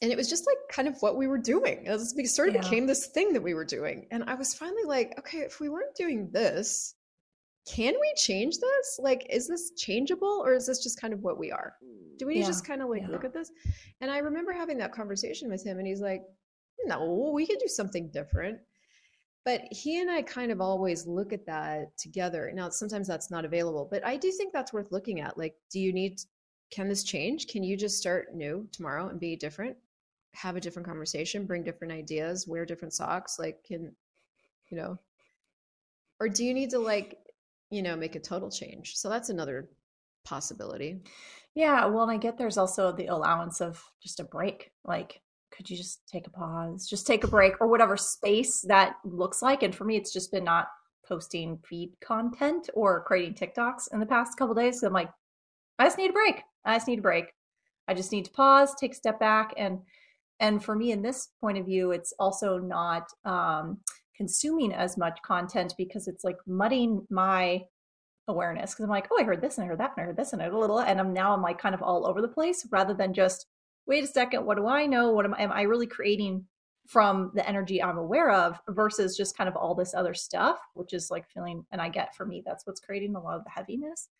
and 0.00 0.10
it 0.10 0.16
was 0.16 0.30
just 0.30 0.46
like 0.46 0.56
kind 0.74 0.88
of 0.88 0.96
what 1.00 1.18
we 1.18 1.26
were 1.26 1.36
doing. 1.36 1.84
It, 1.84 1.90
was, 1.90 2.14
it 2.16 2.28
sort 2.28 2.48
of 2.48 2.54
yeah. 2.54 2.62
became 2.62 2.86
this 2.86 3.08
thing 3.08 3.34
that 3.34 3.42
we 3.42 3.52
were 3.52 3.66
doing. 3.66 4.06
And 4.10 4.24
I 4.24 4.36
was 4.36 4.54
finally 4.54 4.84
like, 4.86 5.16
okay, 5.18 5.40
if 5.40 5.60
we 5.60 5.68
weren't 5.68 5.94
doing 5.96 6.30
this, 6.32 6.94
can 7.66 7.94
we 8.00 8.12
change 8.16 8.58
this? 8.58 9.00
Like, 9.02 9.26
is 9.30 9.46
this 9.46 9.72
changeable 9.76 10.42
or 10.44 10.54
is 10.54 10.66
this 10.66 10.82
just 10.82 11.00
kind 11.00 11.12
of 11.12 11.22
what 11.22 11.38
we 11.38 11.50
are? 11.52 11.74
Do 12.18 12.26
we 12.26 12.40
yeah. 12.40 12.46
just 12.46 12.66
kind 12.66 12.82
of 12.82 12.88
like 12.88 13.02
yeah. 13.02 13.08
look 13.08 13.24
at 13.24 13.32
this? 13.32 13.50
And 14.00 14.10
I 14.10 14.18
remember 14.18 14.52
having 14.52 14.78
that 14.78 14.92
conversation 14.92 15.48
with 15.50 15.64
him, 15.64 15.78
and 15.78 15.86
he's 15.86 16.00
like, 16.00 16.22
no, 16.84 17.30
we 17.34 17.46
could 17.46 17.58
do 17.58 17.68
something 17.68 18.10
different. 18.10 18.58
But 19.44 19.62
he 19.70 20.00
and 20.00 20.10
I 20.10 20.20
kind 20.22 20.52
of 20.52 20.60
always 20.60 21.06
look 21.06 21.32
at 21.32 21.46
that 21.46 21.96
together. 21.96 22.52
Now, 22.54 22.68
sometimes 22.68 23.08
that's 23.08 23.30
not 23.30 23.46
available, 23.46 23.88
but 23.90 24.04
I 24.04 24.16
do 24.16 24.30
think 24.30 24.52
that's 24.52 24.72
worth 24.72 24.92
looking 24.92 25.20
at. 25.20 25.38
Like, 25.38 25.54
do 25.70 25.80
you 25.80 25.92
need 25.92 26.20
can 26.70 26.88
this 26.88 27.02
change? 27.02 27.48
Can 27.48 27.64
you 27.64 27.76
just 27.76 27.98
start 27.98 28.34
new 28.34 28.68
tomorrow 28.70 29.08
and 29.08 29.18
be 29.18 29.34
different? 29.36 29.76
Have 30.34 30.56
a 30.56 30.60
different 30.60 30.86
conversation, 30.86 31.46
bring 31.46 31.64
different 31.64 31.92
ideas, 31.92 32.46
wear 32.46 32.64
different 32.64 32.94
socks? 32.94 33.38
Like, 33.38 33.64
can, 33.64 33.92
you 34.68 34.76
know, 34.76 34.98
or 36.20 36.28
do 36.28 36.44
you 36.44 36.54
need 36.54 36.70
to, 36.70 36.78
like, 36.78 37.18
you 37.70 37.82
know, 37.82 37.96
make 37.96 38.16
a 38.16 38.20
total 38.20 38.50
change? 38.50 38.96
So 38.96 39.08
that's 39.08 39.30
another 39.30 39.68
possibility. 40.24 41.00
Yeah. 41.54 41.86
Well, 41.86 42.02
and 42.02 42.12
I 42.12 42.16
get 42.16 42.38
there's 42.38 42.58
also 42.58 42.92
the 42.92 43.06
allowance 43.06 43.60
of 43.60 43.82
just 44.02 44.20
a 44.20 44.24
break. 44.24 44.70
Like, 44.84 45.20
could 45.50 45.68
you 45.68 45.76
just 45.76 46.06
take 46.08 46.26
a 46.26 46.30
pause, 46.30 46.86
just 46.88 47.06
take 47.06 47.24
a 47.24 47.28
break, 47.28 47.60
or 47.60 47.68
whatever 47.68 47.96
space 47.96 48.60
that 48.62 48.96
looks 49.04 49.42
like? 49.42 49.62
And 49.62 49.74
for 49.74 49.84
me, 49.84 49.96
it's 49.96 50.12
just 50.12 50.30
been 50.30 50.44
not 50.44 50.68
posting 51.06 51.58
feed 51.68 51.92
content 52.00 52.70
or 52.74 53.02
creating 53.02 53.34
TikToks 53.34 53.92
in 53.92 53.98
the 53.98 54.06
past 54.06 54.38
couple 54.38 54.54
days. 54.54 54.80
So 54.80 54.86
I'm 54.86 54.92
like, 54.92 55.10
I 55.78 55.84
just 55.84 55.98
need 55.98 56.10
a 56.10 56.14
break. 56.14 56.42
I 56.64 56.76
just 56.76 56.86
need 56.86 57.00
a 57.00 57.02
break. 57.02 57.26
I 57.88 57.94
just 57.94 58.12
need 58.12 58.26
to 58.26 58.30
pause, 58.30 58.74
take 58.74 58.92
a 58.92 58.96
step 58.96 59.18
back, 59.18 59.52
and 59.56 59.80
and 60.38 60.64
for 60.64 60.74
me, 60.74 60.92
in 60.92 61.02
this 61.02 61.28
point 61.40 61.58
of 61.58 61.66
view, 61.66 61.90
it's 61.90 62.14
also 62.18 62.56
not 62.58 63.10
um, 63.26 63.78
consuming 64.20 64.70
as 64.70 64.98
much 64.98 65.18
content 65.22 65.72
because 65.78 66.06
it's 66.06 66.24
like 66.24 66.36
mudding 66.46 67.06
my 67.08 67.62
awareness 68.28 68.72
because 68.72 68.84
I'm 68.84 68.90
like, 68.90 69.08
oh, 69.10 69.18
I 69.18 69.24
heard 69.24 69.40
this 69.40 69.56
and 69.56 69.64
I 69.64 69.68
heard 69.68 69.80
that 69.80 69.92
and 69.96 70.02
I 70.02 70.06
heard 70.08 70.18
this 70.18 70.34
and 70.34 70.42
I 70.42 70.44
heard 70.44 70.52
a 70.52 70.58
little, 70.58 70.80
and 70.80 71.00
I'm 71.00 71.14
now 71.14 71.32
I'm 71.32 71.40
like 71.40 71.58
kind 71.58 71.74
of 71.74 71.82
all 71.82 72.06
over 72.06 72.20
the 72.20 72.28
place 72.28 72.68
rather 72.70 72.92
than 72.92 73.14
just 73.14 73.46
wait 73.86 74.04
a 74.04 74.06
second, 74.06 74.44
what 74.44 74.58
do 74.58 74.66
I 74.66 74.84
know? 74.84 75.10
What 75.10 75.24
am, 75.24 75.34
am 75.38 75.50
I 75.50 75.62
really 75.62 75.86
creating 75.86 76.44
from 76.86 77.32
the 77.34 77.48
energy 77.48 77.82
I'm 77.82 77.96
aware 77.96 78.30
of 78.30 78.58
versus 78.68 79.16
just 79.16 79.38
kind 79.38 79.48
of 79.48 79.56
all 79.56 79.74
this 79.74 79.94
other 79.94 80.12
stuff, 80.12 80.58
which 80.74 80.92
is 80.92 81.10
like 81.10 81.26
feeling, 81.30 81.64
and 81.72 81.80
I 81.80 81.88
get 81.88 82.14
for 82.14 82.26
me, 82.26 82.42
that's 82.44 82.66
what's 82.66 82.80
creating 82.80 83.16
a 83.16 83.22
lot 83.22 83.38
of 83.38 83.44
the 83.44 83.50
heaviness. 83.50 84.10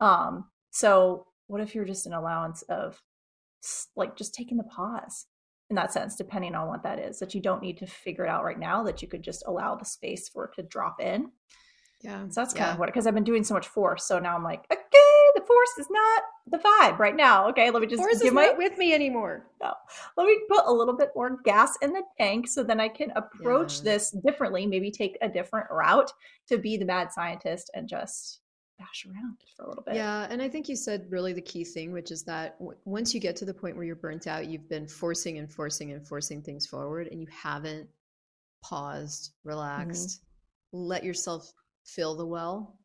Um, 0.00 0.46
so 0.72 1.28
what 1.46 1.60
if 1.60 1.72
you're 1.72 1.84
just 1.84 2.06
an 2.06 2.14
allowance 2.14 2.62
of 2.62 3.00
like 3.94 4.16
just 4.16 4.34
taking 4.34 4.56
the 4.56 4.64
pause 4.64 5.26
in 5.70 5.76
that 5.76 5.92
sense, 5.92 6.14
depending 6.14 6.54
on 6.54 6.68
what 6.68 6.82
that 6.84 6.98
is, 6.98 7.18
that 7.18 7.34
you 7.34 7.40
don't 7.40 7.62
need 7.62 7.78
to 7.78 7.86
figure 7.86 8.24
it 8.24 8.30
out 8.30 8.44
right 8.44 8.58
now, 8.58 8.82
that 8.84 9.02
you 9.02 9.08
could 9.08 9.22
just 9.22 9.42
allow 9.46 9.74
the 9.74 9.84
space 9.84 10.28
for 10.28 10.44
it 10.44 10.54
to 10.54 10.62
drop 10.62 11.00
in. 11.00 11.30
Yeah. 12.02 12.24
So 12.28 12.40
that's 12.40 12.54
yeah. 12.54 12.60
kind 12.60 12.72
of 12.74 12.78
what, 12.78 12.86
because 12.86 13.06
I've 13.06 13.14
been 13.14 13.24
doing 13.24 13.42
so 13.42 13.54
much 13.54 13.66
force. 13.66 14.04
So 14.04 14.18
now 14.18 14.36
I'm 14.36 14.44
like, 14.44 14.64
okay, 14.70 15.30
the 15.34 15.40
force 15.40 15.78
is 15.78 15.88
not 15.90 16.22
the 16.48 16.58
vibe 16.58 16.98
right 16.98 17.16
now. 17.16 17.48
Okay, 17.48 17.70
let 17.70 17.80
me 17.80 17.88
just 17.88 18.00
force 18.00 18.18
give 18.18 18.28
is 18.28 18.32
my 18.32 18.46
not 18.46 18.58
with 18.58 18.78
me 18.78 18.94
anymore. 18.94 19.46
no. 19.60 19.72
Let 20.16 20.26
me 20.26 20.38
put 20.48 20.66
a 20.66 20.72
little 20.72 20.96
bit 20.96 21.10
more 21.16 21.38
gas 21.42 21.76
in 21.82 21.92
the 21.92 22.02
tank 22.18 22.46
so 22.46 22.62
then 22.62 22.78
I 22.80 22.88
can 22.88 23.10
approach 23.16 23.78
Yeah. 23.78 23.84
this 23.84 24.10
differently. 24.24 24.66
Maybe 24.66 24.90
take 24.90 25.18
a 25.20 25.28
different 25.28 25.66
route 25.70 26.12
to 26.48 26.58
be 26.58 26.76
the 26.76 26.84
mad 26.84 27.12
scientist 27.12 27.70
and 27.74 27.88
just 27.88 28.40
bash 28.78 29.06
around 29.06 29.36
for 29.56 29.64
a 29.64 29.68
little 29.68 29.84
bit. 29.84 29.94
Yeah, 29.96 30.26
and 30.30 30.42
I 30.42 30.48
think 30.48 30.68
you 30.68 30.76
said 30.76 31.06
really 31.10 31.32
the 31.32 31.40
key 31.40 31.64
thing, 31.64 31.92
which 31.92 32.10
is 32.10 32.22
that 32.24 32.58
w- 32.58 32.76
once 32.84 33.14
you 33.14 33.20
get 33.20 33.36
to 33.36 33.44
the 33.44 33.54
point 33.54 33.76
where 33.76 33.84
you're 33.84 33.96
burnt 33.96 34.26
out, 34.26 34.46
you've 34.46 34.68
been 34.68 34.86
forcing 34.86 35.38
and 35.38 35.50
forcing 35.50 35.92
and 35.92 36.06
forcing 36.06 36.42
things 36.42 36.66
forward, 36.66 37.08
and 37.08 37.20
you 37.20 37.28
haven't 37.28 37.88
paused, 38.62 39.32
relaxed, 39.44 40.22
let 40.72 41.04
yourself 41.04 41.52
fill 41.84 42.16
the 42.16 42.26
well. 42.26 42.78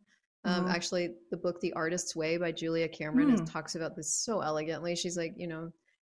Um, 0.44 0.66
Mhm. 0.66 0.70
actually, 0.70 1.16
the 1.30 1.38
book 1.38 1.60
"The 1.60 1.74
Artist's 1.74 2.16
Way" 2.16 2.38
by 2.38 2.52
Julia 2.52 2.88
Cameron 2.88 3.30
is, 3.30 3.42
Hmm. 3.42 3.46
talks 3.46 3.76
about 3.76 3.96
this 3.96 4.14
so 4.14 4.42
elegantly. 4.42 4.96
She's 4.96 5.18
like, 5.18 5.34
you 5.38 5.48
know, 5.48 5.62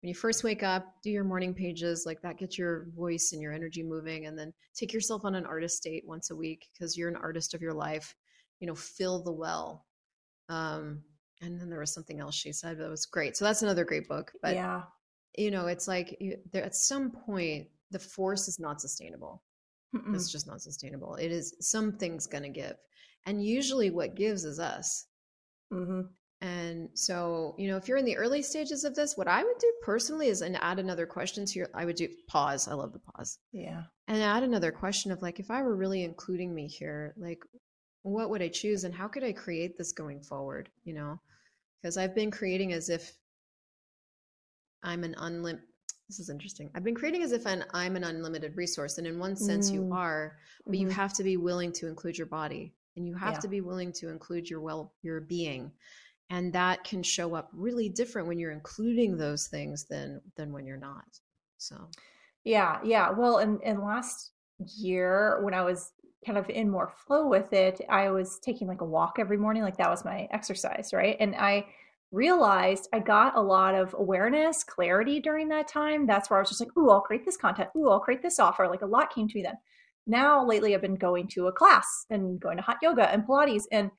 when 0.01 0.07
you 0.09 0.15
first 0.15 0.43
wake 0.43 0.63
up, 0.63 1.01
do 1.03 1.09
your 1.11 1.23
morning 1.23 1.53
pages, 1.53 2.05
like 2.05 2.21
that 2.21 2.37
gets 2.37 2.57
your 2.57 2.85
voice 2.95 3.31
and 3.33 3.41
your 3.41 3.51
energy 3.53 3.83
moving, 3.83 4.25
and 4.25 4.37
then 4.37 4.53
take 4.73 4.93
yourself 4.93 5.25
on 5.25 5.35
an 5.35 5.45
artist 5.45 5.83
date 5.83 6.05
once 6.07 6.29
a 6.31 6.35
week 6.35 6.69
because 6.73 6.97
you're 6.97 7.09
an 7.09 7.15
artist 7.17 7.53
of 7.53 7.61
your 7.61 7.73
life. 7.73 8.15
You 8.61 8.67
know, 8.67 8.75
fill 8.75 9.21
the 9.21 9.31
well. 9.33 9.85
Um, 10.47 11.03
and 11.41 11.59
then 11.59 11.69
there 11.69 11.79
was 11.79 11.93
something 11.93 12.19
else 12.19 12.35
she 12.35 12.53
said 12.53 12.77
that 12.77 12.89
was 12.89 13.05
great. 13.05 13.35
So 13.35 13.43
that's 13.43 13.63
another 13.63 13.83
great 13.83 14.07
book. 14.07 14.31
But 14.41 14.55
yeah. 14.55 14.83
you 15.37 15.51
know, 15.51 15.67
it's 15.67 15.87
like 15.87 16.15
you, 16.21 16.37
there 16.53 16.63
at 16.63 16.75
some 16.75 17.11
point 17.11 17.67
the 17.89 17.99
force 17.99 18.47
is 18.47 18.59
not 18.59 18.79
sustainable. 18.79 19.43
Mm-mm. 19.95 20.15
It's 20.15 20.31
just 20.31 20.47
not 20.47 20.61
sustainable. 20.61 21.15
It 21.15 21.31
is 21.31 21.55
something's 21.59 22.27
going 22.27 22.43
to 22.43 22.49
give, 22.49 22.75
and 23.25 23.43
usually 23.45 23.89
what 23.89 24.15
gives 24.15 24.45
is 24.45 24.59
us. 24.59 25.07
Mhm. 25.73 26.07
And 26.43 26.89
so, 26.95 27.53
you 27.59 27.67
know, 27.67 27.77
if 27.77 27.87
you're 27.87 27.97
in 27.99 28.05
the 28.05 28.17
early 28.17 28.41
stages 28.41 28.83
of 28.83 28.95
this, 28.95 29.15
what 29.15 29.27
I 29.27 29.43
would 29.43 29.57
do 29.59 29.71
personally 29.83 30.27
is 30.27 30.41
and 30.41 30.57
add 30.57 30.79
another 30.79 31.05
question 31.05 31.45
to 31.45 31.59
your. 31.59 31.69
I 31.75 31.85
would 31.85 31.97
do 31.97 32.07
pause. 32.27 32.67
I 32.67 32.73
love 32.73 32.93
the 32.93 32.99
pause 32.99 33.37
Yeah. 33.51 33.83
and 34.07 34.21
add 34.23 34.43
another 34.43 34.71
question 34.71 35.11
of 35.11 35.21
like 35.21 35.39
if 35.39 35.49
i 35.51 35.61
were 35.61 35.75
really 35.75 36.03
including 36.03 36.53
me 36.53 36.67
here 36.67 37.13
like 37.17 37.39
what 38.03 38.29
would 38.29 38.41
i 38.41 38.47
choose 38.47 38.83
and 38.83 38.93
how 38.93 39.07
could 39.07 39.23
i 39.23 39.31
create 39.31 39.77
this 39.77 39.91
going 39.91 40.21
forward 40.21 40.69
you 40.83 40.93
know 40.93 41.19
because 41.81 41.97
i've 41.97 42.15
been 42.15 42.31
creating 42.31 42.73
as 42.73 42.89
if 42.89 43.13
i'm 44.83 45.03
an 45.03 45.15
unlim 45.15 45.59
this 46.07 46.19
is 46.19 46.29
interesting 46.29 46.69
i've 46.75 46.83
been 46.83 46.95
creating 46.95 47.23
as 47.23 47.31
if 47.31 47.45
an, 47.45 47.63
i'm 47.73 47.95
an 47.95 48.03
unlimited 48.03 48.55
resource 48.57 48.97
and 48.97 49.07
in 49.07 49.19
one 49.19 49.35
sense 49.35 49.73
you 49.73 49.81
Mm. 49.83 49.91
are 49.91 50.37
but 50.67 50.77
you 50.77 50.87
Mhm. 50.87 50.91
have 50.91 51.13
to 51.13 51.23
be 51.23 51.37
willing 51.37 51.71
to 51.73 51.87
include 51.87 52.17
your 52.17 52.27
body 52.27 52.73
and 52.95 53.07
you 53.07 53.13
have 53.15 53.33
Yeah. 53.33 53.39
to 53.39 53.47
be 53.47 53.61
willing 53.61 53.91
to 53.93 54.09
include 54.09 54.49
your 54.49 54.61
well 54.61 54.93
your 55.01 55.21
being 55.21 55.71
and 56.29 56.53
that 56.53 56.83
can 56.83 57.03
show 57.03 57.35
up 57.35 57.49
really 57.53 57.89
different 57.89 58.27
when 58.27 58.39
you're 58.39 58.51
including 58.51 59.17
those 59.17 59.47
things 59.47 59.85
than 59.85 60.21
than 60.35 60.51
when 60.51 60.65
you're 60.65 60.77
not 60.77 61.19
so 61.57 61.87
Yeah, 62.43 62.79
yeah. 62.83 63.11
Well, 63.11 63.37
and 63.37 63.61
and 63.63 63.79
last 63.81 64.31
year 64.77 65.41
when 65.43 65.53
I 65.53 65.61
was 65.63 65.93
kind 66.25 66.37
of 66.37 66.49
in 66.49 66.69
more 66.69 66.93
flow 67.05 67.27
with 67.27 67.51
it, 67.53 67.81
I 67.89 68.09
was 68.09 68.39
taking 68.39 68.67
like 68.67 68.81
a 68.81 68.85
walk 68.85 69.17
every 69.19 69.37
morning, 69.37 69.63
like 69.63 69.77
that 69.77 69.89
was 69.89 70.05
my 70.05 70.27
exercise, 70.31 70.91
right? 70.93 71.17
And 71.19 71.35
I 71.35 71.65
realized 72.11 72.89
I 72.93 72.99
got 72.99 73.35
a 73.35 73.41
lot 73.41 73.73
of 73.73 73.95
awareness, 73.97 74.63
clarity 74.63 75.19
during 75.19 75.47
that 75.49 75.67
time. 75.67 76.05
That's 76.05 76.29
where 76.29 76.37
I 76.37 76.41
was 76.41 76.49
just 76.49 76.61
like, 76.61 76.75
"Ooh, 76.77 76.89
I'll 76.89 77.01
create 77.01 77.25
this 77.25 77.37
content. 77.37 77.69
Ooh, 77.75 77.89
I'll 77.89 77.99
create 77.99 78.21
this 78.21 78.39
offer." 78.39 78.67
Like 78.67 78.81
a 78.81 78.85
lot 78.85 79.13
came 79.13 79.27
to 79.27 79.35
me 79.35 79.43
then. 79.43 79.57
Now 80.07 80.45
lately 80.45 80.75
I've 80.75 80.81
been 80.81 80.95
going 80.95 81.27
to 81.29 81.47
a 81.47 81.51
class 81.51 82.05
and 82.09 82.39
going 82.39 82.57
to 82.57 82.63
hot 82.63 82.77
yoga 82.81 83.09
and 83.11 83.25
Pilates 83.25 83.63
and 83.71 83.91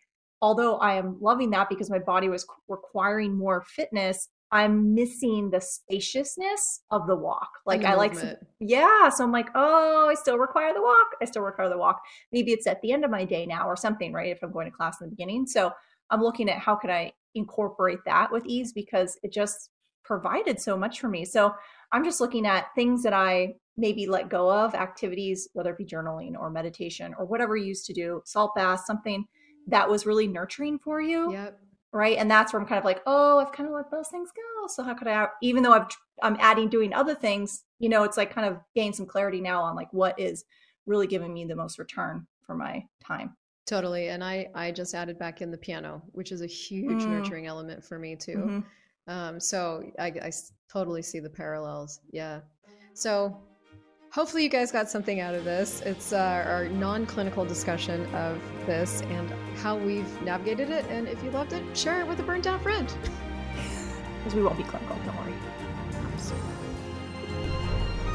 although 0.42 0.76
I 0.78 0.94
am 0.94 1.16
loving 1.20 1.50
that 1.50 1.68
because 1.68 1.88
my 1.88 2.00
body 2.00 2.28
was 2.28 2.46
requiring 2.68 3.38
more 3.38 3.62
fitness, 3.62 4.28
I'm 4.52 4.94
missing 4.94 5.50
the 5.50 5.60
spaciousness 5.60 6.82
of 6.90 7.06
the 7.06 7.16
walk. 7.16 7.48
Like 7.64 7.80
the 7.80 7.88
I 7.88 7.94
like 7.94 8.14
some, 8.14 8.34
yeah. 8.60 9.08
So 9.08 9.24
I'm 9.24 9.32
like, 9.32 9.48
oh, 9.54 10.08
I 10.10 10.14
still 10.14 10.38
require 10.38 10.74
the 10.74 10.82
walk. 10.82 11.06
I 11.20 11.24
still 11.24 11.42
require 11.42 11.70
the 11.70 11.78
walk. 11.78 12.00
Maybe 12.32 12.52
it's 12.52 12.66
at 12.66 12.80
the 12.82 12.92
end 12.92 13.04
of 13.04 13.10
my 13.10 13.24
day 13.24 13.46
now 13.46 13.66
or 13.66 13.76
something, 13.76 14.12
right? 14.12 14.30
If 14.30 14.42
I'm 14.42 14.52
going 14.52 14.70
to 14.70 14.76
class 14.76 15.00
in 15.00 15.06
the 15.06 15.10
beginning. 15.10 15.46
So 15.46 15.72
I'm 16.10 16.22
looking 16.22 16.50
at 16.50 16.58
how 16.58 16.76
could 16.76 16.90
I 16.90 17.12
incorporate 17.34 18.00
that 18.04 18.30
with 18.30 18.44
ease 18.46 18.72
because 18.74 19.18
it 19.22 19.32
just 19.32 19.70
provided 20.04 20.60
so 20.60 20.76
much 20.76 21.00
for 21.00 21.08
me. 21.08 21.24
So 21.24 21.54
I'm 21.90 22.04
just 22.04 22.20
looking 22.20 22.46
at 22.46 22.66
things 22.74 23.02
that 23.04 23.14
I 23.14 23.54
maybe 23.78 24.06
let 24.06 24.28
go 24.28 24.52
of, 24.52 24.74
activities, 24.74 25.48
whether 25.54 25.70
it 25.70 25.78
be 25.78 25.86
journaling 25.86 26.38
or 26.38 26.50
meditation 26.50 27.14
or 27.18 27.24
whatever 27.24 27.56
you 27.56 27.66
used 27.66 27.86
to 27.86 27.94
do, 27.94 28.20
salt 28.26 28.54
bath, 28.54 28.82
something 28.86 29.24
that 29.66 29.88
was 29.88 30.06
really 30.06 30.26
nurturing 30.26 30.78
for 30.78 31.00
you 31.00 31.32
yep 31.32 31.58
right 31.92 32.16
and 32.18 32.30
that's 32.30 32.52
where 32.52 32.60
i'm 32.60 32.66
kind 32.68 32.78
of 32.78 32.84
like 32.84 33.02
oh 33.06 33.38
i've 33.38 33.52
kind 33.52 33.68
of 33.68 33.74
let 33.74 33.90
those 33.90 34.08
things 34.08 34.30
go 34.34 34.66
so 34.68 34.82
how 34.82 34.94
could 34.94 35.08
i 35.08 35.26
even 35.42 35.62
though 35.62 35.72
i've 35.72 35.86
i'm 36.22 36.36
adding 36.40 36.68
doing 36.68 36.92
other 36.94 37.14
things 37.14 37.64
you 37.78 37.88
know 37.88 38.02
it's 38.02 38.16
like 38.16 38.32
kind 38.34 38.46
of 38.46 38.58
gain 38.74 38.92
some 38.92 39.06
clarity 39.06 39.40
now 39.40 39.62
on 39.62 39.76
like 39.76 39.92
what 39.92 40.18
is 40.18 40.44
really 40.86 41.06
giving 41.06 41.32
me 41.32 41.44
the 41.44 41.56
most 41.56 41.78
return 41.78 42.26
for 42.46 42.54
my 42.54 42.82
time 43.06 43.36
Totally. 43.64 44.08
And 44.08 44.24
I 44.24 44.48
I 44.56 44.72
just 44.72 44.92
added 44.92 45.18
back 45.20 45.40
in 45.40 45.52
the 45.52 45.56
piano, 45.56 46.02
which 46.10 46.32
is 46.32 46.42
a 46.42 46.46
huge 46.48 47.04
Mm. 47.04 47.10
nurturing 47.10 47.46
element 47.46 47.84
for 47.84 47.96
me 47.96 48.16
too. 48.16 48.36
Mhm. 48.36 48.64
Um, 49.06 49.40
so 49.40 49.84
I, 50.00 50.06
I 50.06 50.32
totally 50.70 51.00
see 51.00 51.20
the 51.20 51.30
parallels. 51.30 52.00
Yeah. 52.10 52.40
So 52.94 53.40
hopefully 54.12 54.42
you 54.42 54.48
guys 54.48 54.70
got 54.70 54.90
something 54.90 55.20
out 55.20 55.34
of 55.34 55.44
this. 55.44 55.80
It's 55.80 56.12
uh, 56.12 56.44
our 56.46 56.68
non-clinical 56.68 57.44
discussion 57.44 58.06
of 58.14 58.40
this 58.66 59.00
and 59.02 59.30
how 59.56 59.76
we've 59.76 60.22
navigated 60.22 60.70
it. 60.70 60.84
And 60.90 61.08
if 61.08 61.22
you 61.24 61.30
loved 61.30 61.52
it, 61.52 61.64
share 61.76 62.00
it 62.00 62.06
with 62.06 62.20
a 62.20 62.22
burnt 62.22 62.46
out 62.46 62.62
friend. 62.62 62.86
because 64.18 64.34
we 64.34 64.42
won't 64.42 64.56
be 64.56 64.62
clinical 64.62 64.96
don't 65.04 65.16
worry 65.16 65.34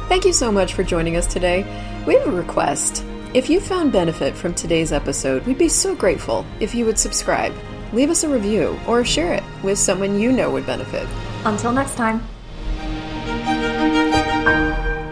Thank 0.08 0.24
you 0.24 0.32
so 0.32 0.54
much 0.54 0.74
for 0.74 0.84
joining 0.84 1.18
us 1.18 1.28
today. 1.28 1.64
We 2.08 2.14
have 2.14 2.28
a 2.28 2.32
request. 2.32 3.04
If 3.34 3.50
you 3.50 3.60
found 3.60 3.92
benefit 3.92 4.38
from 4.38 4.54
today's 4.54 4.94
episode, 4.94 5.46
we'd 5.46 5.58
be 5.58 5.68
so 5.68 5.94
grateful 5.96 6.46
if 6.62 6.74
you 6.74 6.86
would 6.86 6.98
subscribe, 6.98 7.54
leave 7.92 8.10
us 8.10 8.24
a 8.24 8.30
review, 8.30 8.80
or 8.88 9.04
share 9.04 9.34
it 9.34 9.44
with 9.64 9.78
someone 9.78 10.18
you 10.18 10.32
know 10.32 10.50
would 10.52 10.66
benefit. 10.66 11.08
until 11.44 11.74
next 11.74 11.96
time 11.96 12.26